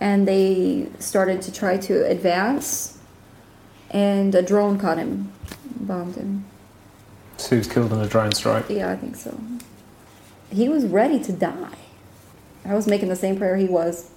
and 0.00 0.26
they 0.26 0.88
started 0.98 1.42
to 1.42 1.52
try 1.52 1.76
to 1.76 2.06
advance, 2.06 2.98
and 3.90 4.34
a 4.34 4.42
drone 4.42 4.78
caught 4.78 4.96
him, 4.96 5.30
bombed 5.76 6.16
him. 6.16 6.46
So 7.36 7.50
he 7.50 7.56
was 7.58 7.66
killed 7.66 7.92
in 7.92 8.00
a 8.00 8.08
drone 8.08 8.32
strike? 8.32 8.68
Yeah, 8.70 8.90
I 8.90 8.96
think 8.96 9.16
so. 9.16 9.38
He 10.50 10.68
was 10.68 10.86
ready 10.86 11.22
to 11.24 11.32
die. 11.32 11.76
I 12.64 12.74
was 12.74 12.86
making 12.86 13.08
the 13.08 13.16
same 13.16 13.36
prayer 13.36 13.56
he 13.56 13.66
was. 13.66 14.10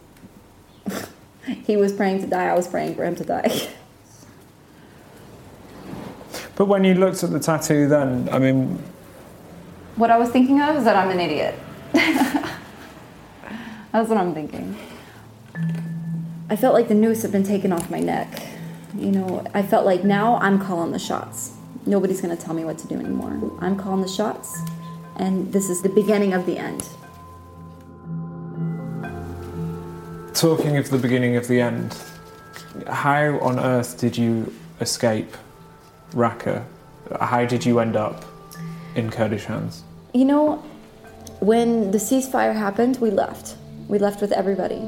he 1.65 1.75
was 1.75 1.91
praying 1.91 2.21
to 2.21 2.27
die, 2.27 2.45
I 2.45 2.55
was 2.55 2.67
praying 2.67 2.95
for 2.95 3.03
him 3.03 3.15
to 3.17 3.23
die. 3.23 3.69
But 6.55 6.67
when 6.67 6.83
you 6.83 6.93
looked 6.93 7.23
at 7.23 7.31
the 7.31 7.39
tattoo 7.39 7.87
then, 7.87 8.29
I 8.31 8.37
mean, 8.37 8.77
what 9.95 10.09
I 10.09 10.17
was 10.17 10.29
thinking 10.29 10.61
of 10.61 10.75
is 10.77 10.83
that 10.85 10.95
I'm 10.95 11.09
an 11.09 11.19
idiot. 11.19 11.55
That's 13.91 14.09
what 14.09 14.17
I'm 14.17 14.33
thinking. 14.33 14.77
I 16.49 16.55
felt 16.55 16.73
like 16.73 16.87
the 16.87 16.95
noose 16.95 17.21
had 17.21 17.31
been 17.31 17.43
taken 17.43 17.71
off 17.71 17.89
my 17.89 17.99
neck. 17.99 18.47
You 18.95 19.11
know, 19.11 19.45
I 19.53 19.63
felt 19.63 19.85
like 19.85 20.03
now 20.03 20.37
I'm 20.37 20.59
calling 20.59 20.91
the 20.91 20.99
shots. 20.99 21.55
Nobody's 21.85 22.21
going 22.21 22.35
to 22.35 22.41
tell 22.41 22.53
me 22.53 22.63
what 22.65 22.77
to 22.79 22.87
do 22.87 22.95
anymore. 22.95 23.57
I'm 23.59 23.77
calling 23.77 24.01
the 24.01 24.07
shots, 24.07 24.59
and 25.17 25.51
this 25.51 25.69
is 25.69 25.81
the 25.81 25.89
beginning 25.89 26.33
of 26.33 26.45
the 26.45 26.57
end. 26.57 26.87
talking 30.43 30.75
of 30.75 30.89
the 30.89 30.97
beginning 30.97 31.37
of 31.37 31.47
the 31.47 31.61
end, 31.61 31.97
how 32.87 33.39
on 33.39 33.57
earth 33.59 33.97
did 33.97 34.17
you 34.17 34.53
escape 34.81 35.37
Raqqa? 36.11 36.65
How 37.21 37.45
did 37.45 37.65
you 37.65 37.79
end 37.79 37.95
up 37.95 38.25
in 38.95 39.09
Kurdish 39.09 39.45
hands? 39.45 39.83
You 40.13 40.25
know, 40.25 40.63
when 41.39 41.91
the 41.91 41.97
ceasefire 41.97 42.55
happened, 42.55 42.97
we 42.97 43.09
left. 43.09 43.55
We 43.87 43.99
left 43.99 44.21
with 44.21 44.31
everybody. 44.31 44.79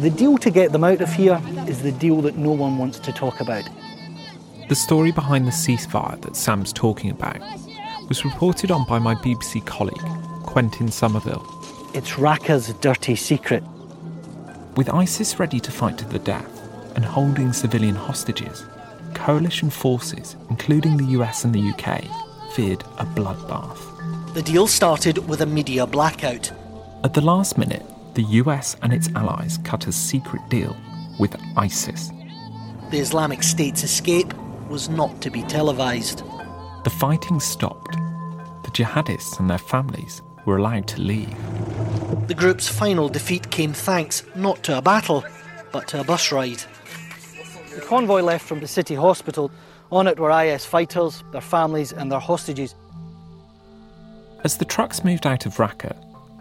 The 0.00 0.10
deal 0.10 0.38
to 0.38 0.50
get 0.50 0.70
them 0.72 0.84
out 0.84 1.00
of 1.00 1.12
here 1.12 1.42
is 1.66 1.82
the 1.82 1.92
deal 1.92 2.20
that 2.22 2.36
no 2.36 2.52
one 2.52 2.78
wants 2.78 3.00
to 3.00 3.12
talk 3.12 3.40
about. 3.40 3.64
The 4.68 4.76
story 4.76 5.10
behind 5.10 5.46
the 5.46 5.50
ceasefire 5.50 6.20
that 6.22 6.36
Sam's 6.36 6.72
talking 6.72 7.10
about 7.10 7.40
was 8.08 8.24
reported 8.24 8.70
on 8.70 8.86
by 8.86 8.98
my 8.98 9.14
BBC 9.16 9.64
colleague, 9.66 9.96
Quentin 10.44 10.88
Sommerville. 10.88 11.44
It's 11.94 12.12
Raqqa's 12.12 12.72
dirty 12.74 13.16
secret. 13.16 13.64
With 14.76 14.88
ISIS 14.90 15.40
ready 15.40 15.58
to 15.58 15.72
fight 15.72 15.98
to 15.98 16.04
the 16.04 16.18
death 16.18 16.48
and 16.94 17.04
holding 17.04 17.52
civilian 17.52 17.96
hostages, 17.96 18.64
coalition 19.18 19.68
forces, 19.68 20.36
including 20.48 20.96
the 20.96 21.18
US 21.18 21.44
and 21.44 21.54
the 21.54 21.70
UK, 21.72 22.04
feared 22.54 22.82
a 22.98 23.04
bloodbath. 23.04 24.34
The 24.34 24.42
deal 24.42 24.66
started 24.66 25.18
with 25.28 25.40
a 25.40 25.46
media 25.46 25.86
blackout. 25.86 26.52
At 27.04 27.14
the 27.14 27.20
last 27.20 27.58
minute, 27.58 27.84
the 28.14 28.22
US 28.42 28.76
and 28.82 28.92
its 28.92 29.08
allies 29.14 29.58
cut 29.64 29.86
a 29.86 29.92
secret 29.92 30.42
deal 30.48 30.76
with 31.18 31.36
ISIS. 31.56 32.10
The 32.90 32.98
Islamic 32.98 33.42
State's 33.42 33.82
escape 33.82 34.32
was 34.68 34.88
not 34.88 35.20
to 35.22 35.30
be 35.30 35.42
televised. 35.42 36.22
The 36.84 36.90
fighting 36.90 37.40
stopped. 37.40 37.92
The 38.64 38.70
jihadists 38.70 39.40
and 39.40 39.50
their 39.50 39.58
families 39.58 40.22
were 40.46 40.58
allowed 40.58 40.86
to 40.88 41.00
leave. 41.00 41.36
The 42.28 42.34
group's 42.34 42.68
final 42.68 43.08
defeat 43.08 43.50
came 43.50 43.72
thanks 43.72 44.22
not 44.34 44.62
to 44.64 44.78
a 44.78 44.82
battle, 44.82 45.24
but 45.72 45.88
to 45.88 46.00
a 46.00 46.04
bus 46.04 46.32
ride. 46.32 46.62
The 47.78 47.86
convoy 47.86 48.22
left 48.22 48.44
from 48.44 48.58
the 48.58 48.66
city 48.66 48.96
hospital. 48.96 49.52
On 49.92 50.08
it 50.08 50.18
were 50.18 50.32
IS 50.32 50.64
fighters, 50.64 51.22
their 51.30 51.40
families, 51.40 51.92
and 51.92 52.10
their 52.10 52.18
hostages. 52.18 52.74
As 54.42 54.56
the 54.56 54.64
trucks 54.64 55.04
moved 55.04 55.28
out 55.28 55.46
of 55.46 55.58
Raqqa, 55.58 55.96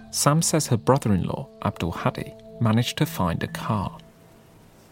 Sam 0.09 0.41
says 0.41 0.65
her 0.65 0.77
brother 0.77 1.13
in 1.13 1.25
law, 1.25 1.47
Abdul 1.63 1.91
Hadi, 1.91 2.33
managed 2.59 2.97
to 2.97 3.05
find 3.05 3.43
a 3.43 3.47
car. 3.47 3.99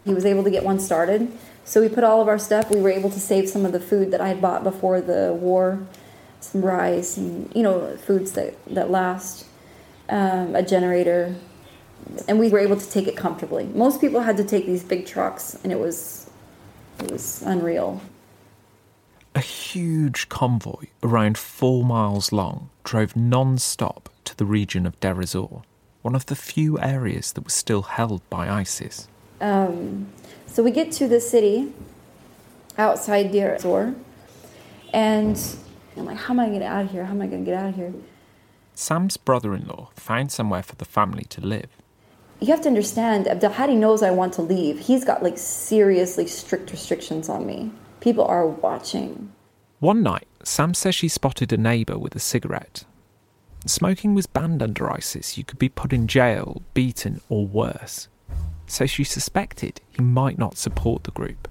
He 0.06 0.14
was 0.14 0.24
able 0.24 0.44
to 0.44 0.52
get 0.52 0.64
one 0.64 0.80
started. 0.80 1.32
So 1.64 1.82
we 1.82 1.90
put 1.90 2.04
all 2.04 2.22
of 2.22 2.28
our 2.28 2.38
stuff. 2.38 2.70
We 2.70 2.80
were 2.80 2.92
able 2.92 3.10
to 3.10 3.20
save 3.20 3.50
some 3.50 3.66
of 3.66 3.72
the 3.72 3.80
food 3.80 4.12
that 4.12 4.22
I 4.22 4.28
had 4.28 4.40
bought 4.40 4.64
before 4.64 5.02
the 5.02 5.34
war, 5.34 5.80
some 6.42 6.62
rice 6.62 7.18
and 7.18 7.52
you 7.56 7.64
know 7.64 7.98
foods 7.98 8.34
that 8.34 8.54
that 8.68 8.92
last, 8.92 9.48
um, 10.10 10.56
a 10.56 10.62
generator, 10.62 11.34
and 12.28 12.38
we 12.38 12.50
were 12.50 12.60
able 12.60 12.78
to 12.78 12.90
take 12.92 13.08
it 13.08 13.18
comfortably. 13.18 13.64
Most 13.74 14.00
people 14.00 14.20
had 14.20 14.38
to 14.38 14.44
take 14.44 14.68
these 14.68 14.84
big 14.84 15.08
trucks, 15.08 15.58
and 15.64 15.74
it 15.74 15.80
was 15.80 16.25
it 17.00 17.12
was 17.12 17.42
unreal. 17.44 18.02
A 19.34 19.42
huge 19.42 20.30
convoy, 20.30 20.86
around 21.04 21.38
four 21.38 21.84
miles 21.84 22.32
long, 22.32 22.70
drove 22.84 23.16
non 23.16 23.58
stop 23.58 24.10
to 24.24 24.36
the 24.36 24.46
region 24.46 24.86
of 24.86 25.00
Deir 25.00 25.22
ez-Zor, 25.22 25.64
one 26.02 26.16
of 26.16 26.28
the 26.28 26.36
few 26.36 26.80
areas 26.80 27.34
that 27.34 27.44
was 27.44 27.54
still 27.54 27.82
held 27.82 28.28
by 28.30 28.50
ISIS. 28.50 29.08
Um, 29.42 30.08
so 30.48 30.64
we 30.64 30.72
get 30.72 30.92
to 30.94 31.08
the 31.08 31.20
city 31.20 31.74
outside 32.78 33.32
Deir 33.32 33.56
ez-Zor, 33.56 33.94
and 34.94 35.38
I'm 35.98 36.06
like, 36.06 36.18
how 36.18 36.34
am 36.34 36.40
I 36.40 36.46
going 36.46 36.60
to 36.60 36.60
get 36.60 36.72
out 36.72 36.86
of 36.86 36.92
here? 36.92 37.06
How 37.06 37.12
am 37.12 37.22
I 37.22 37.28
going 37.28 37.44
to 37.44 37.52
get 37.52 37.58
out 37.58 37.70
of 37.70 37.76
here? 37.76 37.94
Sam's 38.74 39.18
brother 39.18 39.54
in 39.54 39.68
law 39.68 39.90
found 39.96 40.32
somewhere 40.32 40.64
for 40.64 40.76
the 40.76 40.86
family 40.86 41.24
to 41.26 41.42
live. 41.42 41.70
You 42.40 42.48
have 42.48 42.62
to 42.62 42.68
understand, 42.68 43.26
Abdelhadi 43.26 43.76
knows 43.78 44.04
I 44.04 44.12
want 44.12 44.34
to 44.34 44.42
leave. 44.42 44.80
He's 44.80 45.06
got 45.06 45.24
like 45.24 45.38
seriously 45.38 46.28
strict 46.28 46.72
restrictions 46.72 47.30
on 47.30 47.46
me. 47.46 47.72
People 48.02 48.26
are 48.26 48.46
watching. 48.46 49.32
One 49.80 50.04
night, 50.04 50.28
Sam 50.44 50.74
says 50.74 50.96
she 50.96 51.08
spotted 51.08 51.52
a 51.54 51.58
neighbour 51.58 51.98
with 51.98 52.16
a 52.16 52.20
cigarette. 52.20 52.84
Smoking 53.66 54.14
was 54.14 54.28
banned 54.28 54.62
under 54.62 54.92
ISIS. 54.92 55.38
You 55.38 55.44
could 55.44 55.58
be 55.58 55.70
put 55.70 55.92
in 55.92 56.08
jail, 56.08 56.62
beaten, 56.74 57.22
or 57.30 57.48
worse 57.48 58.10
so 58.68 58.86
she 58.86 59.04
suspected 59.04 59.82
he 59.90 60.02
might 60.02 60.38
not 60.38 60.58
support 60.58 61.04
the 61.04 61.12
group. 61.12 61.48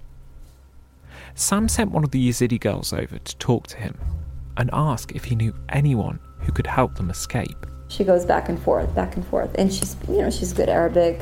Sam 1.33 1.67
sent 1.67 1.91
one 1.91 2.03
of 2.03 2.11
the 2.11 2.29
Yazidi 2.29 2.59
girls 2.59 2.93
over 2.93 3.17
to 3.17 3.37
talk 3.37 3.67
to 3.67 3.77
him 3.77 3.97
and 4.57 4.69
ask 4.71 5.13
if 5.13 5.25
he 5.25 5.35
knew 5.35 5.53
anyone 5.69 6.19
who 6.39 6.51
could 6.51 6.67
help 6.67 6.95
them 6.95 7.09
escape. 7.09 7.65
She 7.87 8.03
goes 8.03 8.25
back 8.25 8.49
and 8.49 8.61
forth, 8.61 8.93
back 8.95 9.15
and 9.15 9.25
forth, 9.27 9.53
and 9.55 9.73
she's, 9.73 9.95
you 10.07 10.17
know, 10.17 10.29
she's 10.29 10.53
good 10.53 10.69
Arabic. 10.69 11.21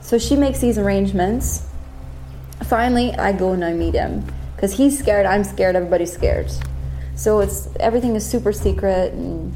So 0.00 0.18
she 0.18 0.36
makes 0.36 0.60
these 0.60 0.78
arrangements. 0.78 1.66
Finally, 2.64 3.12
I 3.14 3.32
go 3.32 3.52
and 3.52 3.64
I 3.64 3.72
meet 3.72 3.94
him 3.94 4.24
because 4.54 4.72
he's 4.74 4.98
scared, 4.98 5.26
I'm 5.26 5.44
scared, 5.44 5.76
everybody's 5.76 6.12
scared. 6.12 6.50
So 7.16 7.40
it's 7.40 7.68
everything 7.80 8.16
is 8.16 8.24
super 8.24 8.52
secret 8.52 9.12
and 9.12 9.54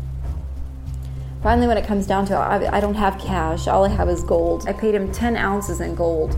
Finally, 1.42 1.68
when 1.68 1.78
it 1.78 1.86
comes 1.86 2.06
down 2.06 2.26
to 2.26 2.34
it, 2.34 2.36
I, 2.36 2.78
I 2.78 2.80
don't 2.80 2.96
have 2.96 3.18
cash. 3.18 3.68
All 3.68 3.84
I 3.84 3.88
have 3.88 4.08
is 4.08 4.22
gold. 4.24 4.68
I 4.68 4.72
paid 4.72 4.94
him 4.94 5.12
10 5.12 5.36
ounces 5.36 5.80
in 5.80 5.94
gold. 5.94 6.36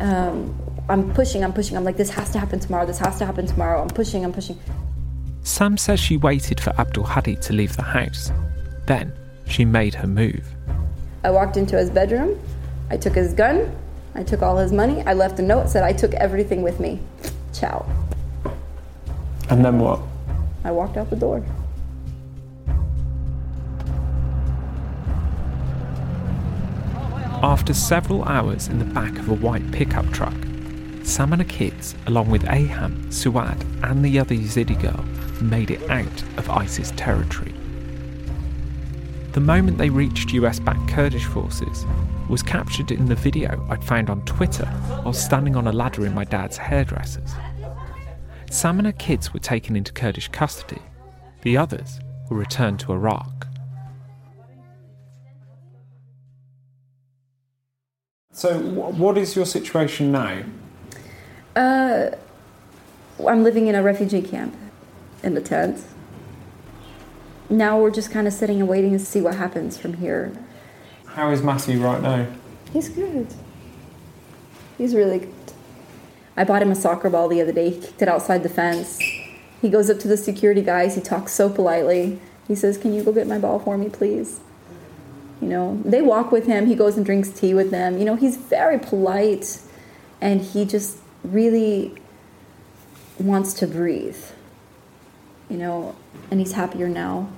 Um, 0.00 0.54
I'm 0.88 1.12
pushing, 1.12 1.44
I'm 1.44 1.52
pushing. 1.52 1.76
I'm 1.76 1.84
like, 1.84 1.96
this 1.96 2.10
has 2.10 2.30
to 2.30 2.38
happen 2.38 2.58
tomorrow. 2.58 2.86
This 2.86 2.98
has 2.98 3.18
to 3.18 3.26
happen 3.26 3.46
tomorrow. 3.46 3.80
I'm 3.80 3.88
pushing, 3.88 4.24
I'm 4.24 4.32
pushing. 4.32 4.58
Sam 5.48 5.78
says 5.78 5.98
she 5.98 6.18
waited 6.18 6.60
for 6.60 6.78
Abdul 6.78 7.04
Hadi 7.04 7.34
to 7.36 7.54
leave 7.54 7.74
the 7.74 7.82
house. 7.82 8.30
Then 8.84 9.14
she 9.46 9.64
made 9.64 9.94
her 9.94 10.06
move. 10.06 10.44
I 11.24 11.30
walked 11.30 11.56
into 11.56 11.76
his 11.76 11.88
bedroom. 11.88 12.38
I 12.90 12.98
took 12.98 13.14
his 13.14 13.32
gun. 13.32 13.74
I 14.14 14.22
took 14.22 14.42
all 14.42 14.58
his 14.58 14.72
money. 14.72 15.02
I 15.06 15.14
left 15.14 15.38
a 15.38 15.42
note 15.42 15.70
said 15.70 15.82
I 15.82 15.94
took 15.94 16.12
everything 16.14 16.60
with 16.60 16.78
me. 16.80 17.00
Ciao. 17.54 17.84
And 19.48 19.64
then 19.64 19.78
what? 19.78 20.00
I 20.64 20.70
walked 20.70 20.98
out 20.98 21.08
the 21.08 21.16
door. 21.16 21.42
After 27.42 27.72
several 27.72 28.22
hours 28.24 28.68
in 28.68 28.78
the 28.78 28.84
back 28.84 29.18
of 29.18 29.30
a 29.30 29.34
white 29.34 29.72
pickup 29.72 30.08
truck, 30.12 30.36
Sam 31.04 31.32
and 31.32 31.40
her 31.40 31.48
kids, 31.48 31.94
along 32.06 32.28
with 32.28 32.42
Aham, 32.42 33.06
Suad, 33.06 33.64
and 33.82 34.04
the 34.04 34.18
other 34.18 34.34
Yazidi 34.34 34.78
girl, 34.80 35.04
made 35.40 35.70
it 35.70 35.88
out 35.90 36.22
of 36.36 36.50
ISIS 36.50 36.92
territory. 36.92 37.54
The 39.32 39.40
moment 39.40 39.78
they 39.78 39.90
reached 39.90 40.32
US 40.32 40.58
backed 40.58 40.88
Kurdish 40.88 41.26
forces 41.26 41.84
was 42.28 42.42
captured 42.42 42.90
in 42.90 43.06
the 43.06 43.14
video 43.14 43.64
I'd 43.70 43.84
found 43.84 44.10
on 44.10 44.24
Twitter 44.24 44.66
while 45.02 45.12
standing 45.12 45.56
on 45.56 45.66
a 45.66 45.72
ladder 45.72 46.04
in 46.06 46.14
my 46.14 46.24
dad's 46.24 46.56
hairdresser's. 46.56 47.32
Sam 48.50 48.78
and 48.78 48.86
her 48.86 48.92
kids 48.92 49.32
were 49.32 49.40
taken 49.40 49.76
into 49.76 49.92
Kurdish 49.92 50.28
custody, 50.28 50.82
the 51.42 51.56
others 51.56 52.00
were 52.30 52.36
returned 52.36 52.80
to 52.80 52.92
Iraq. 52.92 53.46
So, 58.32 58.58
what 58.58 59.18
is 59.18 59.34
your 59.34 59.46
situation 59.46 60.12
now? 60.12 60.42
Uh, 61.56 62.10
I'm 63.26 63.42
living 63.42 63.66
in 63.66 63.74
a 63.74 63.82
refugee 63.82 64.22
camp 64.22 64.54
in 65.22 65.34
the 65.34 65.40
tent. 65.40 65.84
Now 67.50 67.80
we're 67.80 67.90
just 67.90 68.10
kind 68.10 68.26
of 68.26 68.32
sitting 68.32 68.60
and 68.60 68.68
waiting 68.68 68.92
to 68.92 68.98
see 68.98 69.20
what 69.20 69.36
happens 69.36 69.78
from 69.78 69.94
here. 69.94 70.32
How 71.06 71.30
is 71.30 71.42
Matthew 71.42 71.82
right 71.82 72.02
now? 72.02 72.26
He's 72.72 72.88
good. 72.88 73.28
He's 74.76 74.94
really 74.94 75.20
good. 75.20 75.34
I 76.36 76.44
bought 76.44 76.62
him 76.62 76.70
a 76.70 76.74
soccer 76.74 77.10
ball 77.10 77.28
the 77.28 77.40
other 77.40 77.52
day. 77.52 77.70
He 77.70 77.80
kicked 77.80 78.02
it 78.02 78.08
outside 78.08 78.42
the 78.42 78.48
fence. 78.48 79.00
He 79.60 79.68
goes 79.68 79.90
up 79.90 79.98
to 80.00 80.08
the 80.08 80.16
security 80.16 80.62
guys. 80.62 80.94
He 80.94 81.00
talks 81.00 81.32
so 81.32 81.50
politely. 81.50 82.20
He 82.46 82.54
says, 82.54 82.78
Can 82.78 82.94
you 82.94 83.02
go 83.02 83.12
get 83.12 83.26
my 83.26 83.38
ball 83.38 83.58
for 83.58 83.76
me, 83.76 83.88
please? 83.88 84.40
You 85.40 85.48
know, 85.48 85.82
they 85.84 86.02
walk 86.02 86.30
with 86.30 86.46
him. 86.46 86.66
He 86.66 86.74
goes 86.74 86.96
and 86.96 87.04
drinks 87.04 87.30
tea 87.30 87.54
with 87.54 87.70
them. 87.70 87.98
You 87.98 88.04
know, 88.04 88.16
he's 88.16 88.36
very 88.36 88.78
polite 88.78 89.60
and 90.20 90.40
he 90.40 90.64
just 90.64 90.98
really 91.24 91.94
wants 93.18 93.52
to 93.54 93.66
breathe. 93.66 94.18
You 95.48 95.56
know, 95.56 95.96
and 96.30 96.40
he's 96.40 96.52
happier 96.52 96.88
now. 96.88 97.28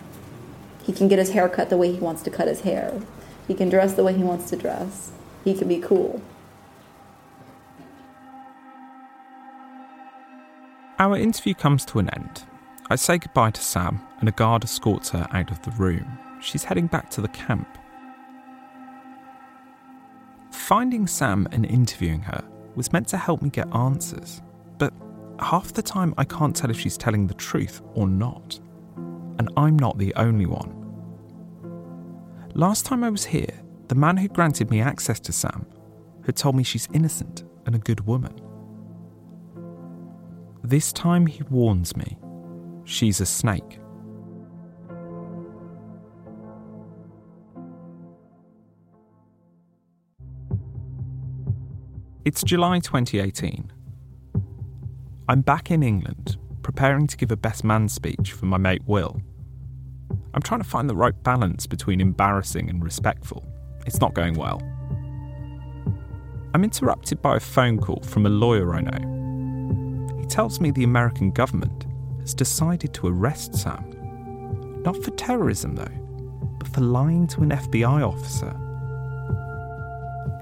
He 0.83 0.93
can 0.93 1.09
get 1.09 1.19
his 1.19 1.31
hair 1.31 1.49
cut 1.49 1.71
the 1.71 1.77
way 1.77 1.93
he 1.93 1.99
wants 1.99 2.23
to 2.23 2.31
cut 2.31 2.49
his 2.49 2.63
hair. 2.63 3.01
He 3.47 3.55
can 3.55 3.69
dress 3.69 3.95
the 3.95 4.05
way 4.05 4.15
he 4.15 4.23
wants 4.23 4.51
to 4.51 4.57
dress. 4.57 5.13
He 5.45 5.55
can 5.55 5.69
be 5.69 5.79
cool. 5.79 6.21
Our 10.99 11.17
interview 11.17 11.55
comes 11.55 11.85
to 11.87 11.99
an 11.99 12.11
end. 12.11 12.45
I 12.91 12.97
say 12.97 13.19
goodbye 13.19 13.53
to 13.53 13.61
Sam, 13.61 14.01
and 14.19 14.29
a 14.29 14.33
guard 14.33 14.65
escorts 14.65 15.11
her 15.11 15.27
out 15.33 15.51
of 15.51 15.63
the 15.63 15.71
room. 15.71 16.19
She's 16.41 16.65
heading 16.65 16.89
back 16.89 17.09
to 17.11 17.21
the 17.21 17.29
camp. 17.29 17.69
Finding 20.51 21.07
Sam 21.07 21.49
and 21.53 21.65
interviewing 21.65 22.23
her 22.23 22.45
was 22.75 22.93
meant 22.93 23.09
to 23.09 23.17
help 23.17 23.43
me 23.43 23.51
get 23.51 23.75
answers, 23.75 24.43
half 25.43 25.73
the 25.73 25.83
time 25.83 26.15
I 26.19 26.25
can't 26.25 26.55
tell 26.55 26.71
if 26.71 26.79
she's 26.79 26.97
telling 26.97 27.27
the 27.27 27.35
truth 27.35 27.83
or 27.95 28.07
not. 28.07 28.61
And 29.39 29.49
I'm 29.57 29.79
not 29.79 29.99
the 29.99 30.15
only 30.17 30.47
one. 30.47 30.77
Last 32.55 32.85
time 32.85 33.05
I 33.05 33.11
was 33.11 33.25
here, 33.25 33.63
the 33.89 33.95
man 33.95 34.17
who 34.17 34.29
granted 34.29 34.71
me 34.71 34.81
access 34.81 35.21
to 35.21 35.33
Sam 35.33 35.67
had 36.27 36.37
told 36.37 36.57
me 36.57 36.63
she's 36.63 36.89
innocent 36.93 37.45
and 37.67 37.75
a 37.75 37.79
good 37.79 38.07
woman. 38.07 38.41
This 40.63 40.93
time 40.93 41.27
he 41.27 41.43
warns 41.45 41.97
me 41.97 42.19
she's 42.85 43.21
a 43.21 43.27
snake. 43.27 43.79
It's 52.25 52.43
July 52.43 52.81
2018. 52.81 53.73
I'm 55.29 55.43
back 55.43 55.71
in 55.71 55.83
England, 55.83 56.37
preparing 56.63 57.07
to 57.07 57.17
give 57.17 57.31
a 57.31 57.37
best 57.37 57.65
man 57.65 57.89
speech 57.89 58.33
for 58.33 58.47
my 58.47 58.59
mate 58.59 58.83
Will. 58.87 59.21
I'm 60.35 60.43
trying 60.43 60.61
to 60.61 60.69
find 60.69 60.89
the 60.89 60.97
right 60.97 61.21
balance 61.23 61.67
between 61.67 62.01
embarrassing 62.01 62.69
and 62.69 62.83
respectful. 62.83 63.45
It's 63.87 64.01
not 64.01 64.15
going 64.15 64.35
well. 64.35 64.61
I'm 66.53 66.65
interrupted 66.65 67.23
by 67.23 67.37
a 67.37 67.41
phone 67.41 67.79
call 67.79 68.01
from 68.01 68.27
a 68.27 68.31
lawyer 68.31 68.75
I 68.75 68.81
know. 68.81 70.19
He 70.19 70.27
tells 70.27 70.61
me 70.61 70.71
the 70.71 70.85
American 70.85 71.31
government 71.31 71.87
has 72.21 72.35
decided 72.35 72.93
to 72.95 73.07
arrest 73.07 73.55
Sam. 73.55 74.83
Not 74.83 74.97
for 75.03 75.11
terrorism, 75.13 75.77
though, 75.77 76.57
but 76.59 76.69
for 76.69 76.81
lying 76.81 77.27
to 77.29 77.43
an 77.43 77.51
FBI 77.51 78.07
officer. 78.07 78.57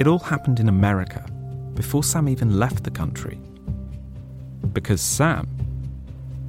It 0.01 0.07
all 0.07 0.19
happened 0.19 0.61
in 0.61 0.69
America 0.69 1.27
before 1.75 2.05
Sam 2.05 2.29
even 2.29 2.59
left 2.59 2.85
the 2.85 2.91
country 2.91 3.39
because 4.73 5.01
Sam 5.01 5.47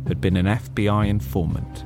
had 0.08 0.19
been 0.21 0.38
an 0.38 0.45
FBI 0.45 1.08
informant. 1.08 1.86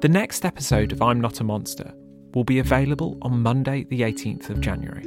The 0.00 0.08
next 0.08 0.44
episode 0.44 0.90
of 0.90 1.00
I'm 1.00 1.20
Not 1.20 1.38
a 1.38 1.44
Monster 1.44 1.94
will 2.34 2.44
be 2.44 2.58
available 2.58 3.18
on 3.22 3.42
Monday, 3.42 3.84
the 3.84 4.02
18th 4.02 4.50
of 4.50 4.60
January. 4.60 5.06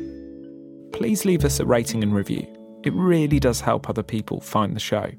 Please 0.91 1.25
leave 1.25 1.43
us 1.43 1.59
a 1.59 1.65
rating 1.65 2.03
and 2.03 2.13
review. 2.13 2.47
It 2.83 2.93
really 2.93 3.39
does 3.39 3.61
help 3.61 3.89
other 3.89 4.03
people 4.03 4.39
find 4.39 4.75
the 4.75 4.79
show. 4.79 5.09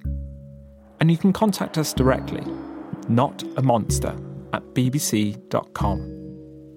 And 1.01 1.11
you 1.11 1.19
can 1.19 1.33
contact 1.33 1.77
us 1.79 1.93
directly, 1.93 2.45
not 3.09 3.43
a 3.57 3.63
monster, 3.63 4.17
at 4.53 4.63
bbc.com. 4.75 6.13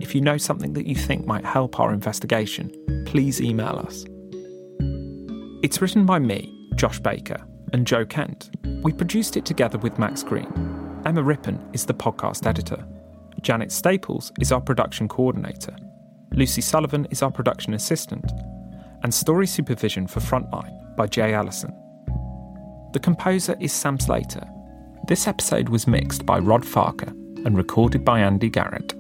If 0.02 0.16
you 0.16 0.22
know 0.22 0.38
something 0.38 0.74
that 0.74 0.86
you 0.86 0.96
think 0.96 1.26
might 1.26 1.46
help 1.46 1.80
our 1.80 1.94
investigation, 1.94 3.04
please 3.06 3.42
email 3.42 3.84
us. 3.86 4.06
It's 5.62 5.82
written 5.82 6.06
by 6.06 6.20
me, 6.20 6.68
Josh 6.76 7.00
Baker, 7.00 7.46
and 7.74 7.86
Joe 7.86 8.06
Kent. 8.06 8.50
We 8.82 8.94
produced 8.94 9.38
it 9.38 9.46
together 9.46 9.78
with 9.78 10.00
Max 10.00 10.24
Green. 10.24 11.02
Emma 11.06 11.22
Rippon 11.22 11.70
is 11.74 11.86
the 11.86 11.94
podcast 11.94 12.48
editor. 12.48 12.86
Janet 13.42 13.72
Staples 13.72 14.32
is 14.40 14.52
our 14.52 14.62
production 14.62 15.08
coordinator. 15.08 15.76
Lucie 16.34 16.62
Sullivan 16.62 17.08
is 17.10 17.22
our 17.22 17.32
production 17.32 17.74
assistant. 17.74 18.32
And 19.04 19.14
story 19.14 19.48
supervision 19.48 20.08
for 20.08 20.20
Frontline 20.20 20.96
by 20.96 21.08
Jay 21.08 21.34
Allison. 21.34 21.74
The 22.94 23.00
composer 23.00 23.56
is 23.60 23.72
Sam 23.72 24.00
Slater. 24.00 24.48
This 25.08 25.28
episode 25.28 25.70
was 25.70 25.88
mixed 25.88 26.26
by 26.26 26.40
Rod 26.40 26.66
Farquhar 26.66 27.14
and 27.46 27.56
recorded 27.56 28.04
by 28.04 28.20
Andy 28.20 28.50
Garrett. 28.50 28.94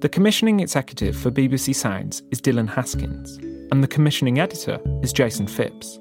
The 0.00 0.08
commissioning 0.10 0.60
executive 0.60 1.16
for 1.16 1.30
BBC 1.30 1.74
Sounds 1.74 2.22
is 2.30 2.40
Dylan 2.40 2.68
Haskins, 2.68 3.36
and 3.70 3.82
the 3.82 3.88
commissioning 3.88 4.40
editor 4.40 4.80
is 5.02 5.12
Jason 5.12 5.46
Phipps. 5.46 5.98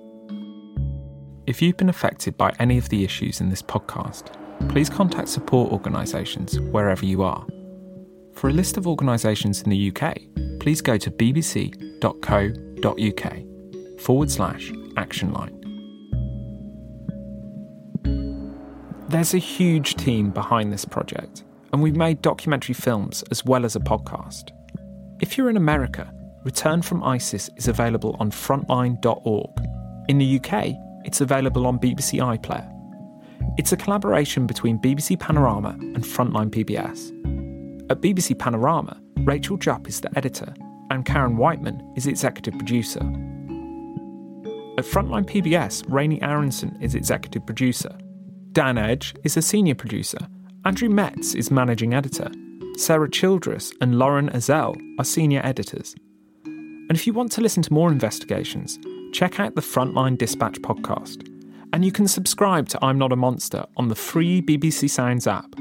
If 1.45 1.61
you've 1.61 1.77
been 1.77 1.89
affected 1.89 2.37
by 2.37 2.55
any 2.59 2.77
of 2.77 2.89
the 2.89 3.03
issues 3.03 3.41
in 3.41 3.49
this 3.49 3.61
podcast, 3.61 4.40
please 4.69 4.89
contact 4.89 5.29
support 5.29 5.71
organisations 5.71 6.59
wherever 6.59 7.05
you 7.05 7.23
are. 7.23 7.45
For 8.33 8.49
a 8.49 8.53
list 8.53 8.77
of 8.77 8.87
organisations 8.87 9.61
in 9.61 9.69
the 9.69 9.91
UK, 9.91 10.17
please 10.59 10.81
go 10.81 10.97
to 10.97 11.11
bbc.co.uk 11.11 12.01
forward 13.99 14.31
slash 14.31 14.71
action 14.97 15.33
line. 15.33 15.57
There's 19.09 19.33
a 19.33 19.39
huge 19.39 19.95
team 19.95 20.31
behind 20.31 20.71
this 20.71 20.85
project, 20.85 21.43
and 21.73 21.81
we've 21.81 21.95
made 21.95 22.21
documentary 22.21 22.75
films 22.75 23.23
as 23.31 23.43
well 23.45 23.65
as 23.65 23.75
a 23.75 23.79
podcast. 23.79 24.51
If 25.19 25.37
you're 25.37 25.49
in 25.49 25.57
America, 25.57 26.11
Return 26.43 26.81
from 26.81 27.03
ISIS 27.03 27.51
is 27.55 27.67
available 27.67 28.15
on 28.19 28.31
frontline.org. 28.31 29.49
In 30.07 30.17
the 30.17 30.39
UK, 30.39 30.73
it's 31.05 31.21
available 31.21 31.67
on 31.67 31.77
BBC 31.77 32.19
iPlayer. 32.19 32.67
It's 33.57 33.71
a 33.71 33.77
collaboration 33.77 34.47
between 34.47 34.79
BBC 34.79 35.19
Panorama 35.19 35.69
and 35.79 36.03
Frontline 36.03 36.49
PBS. 36.49 37.11
At 37.91 38.01
BBC 38.01 38.37
Panorama, 38.39 38.99
Rachel 39.19 39.57
Jupp 39.57 39.87
is 39.87 40.01
the 40.01 40.17
editor, 40.17 40.53
and 40.89 41.05
Karen 41.05 41.37
Whiteman 41.37 41.81
is 41.95 42.07
executive 42.07 42.53
producer. 42.53 43.01
At 44.77 44.85
Frontline 44.85 45.25
PBS, 45.25 45.83
Raney 45.89 46.21
Aronson 46.21 46.77
is 46.81 46.95
executive 46.95 47.45
producer. 47.45 47.95
Dan 48.53 48.77
Edge 48.77 49.13
is 49.23 49.37
a 49.37 49.41
senior 49.41 49.75
producer. 49.75 50.19
Andrew 50.65 50.89
Metz 50.89 51.35
is 51.35 51.51
managing 51.51 51.93
editor. 51.93 52.31
Sarah 52.77 53.09
Childress 53.09 53.73
and 53.81 53.99
Lauren 53.99 54.29
Ezell 54.29 54.75
are 54.97 55.05
senior 55.05 55.41
editors. 55.43 55.95
And 56.45 56.91
if 56.91 57.05
you 57.05 57.13
want 57.13 57.31
to 57.33 57.41
listen 57.41 57.63
to 57.63 57.73
more 57.73 57.91
investigations, 57.91 58.79
check 59.13 59.39
out 59.39 59.55
the 59.55 59.61
Frontline 59.61 60.17
Dispatch 60.17 60.61
podcast. 60.61 61.30
And 61.73 61.85
you 61.85 61.91
can 61.91 62.07
subscribe 62.07 62.67
to 62.69 62.79
I'm 62.83 62.97
Not 62.97 63.11
a 63.11 63.15
Monster 63.15 63.65
on 63.77 63.87
the 63.87 63.95
free 63.95 64.41
BBC 64.41 64.89
Sounds 64.89 65.25
app 65.25 65.55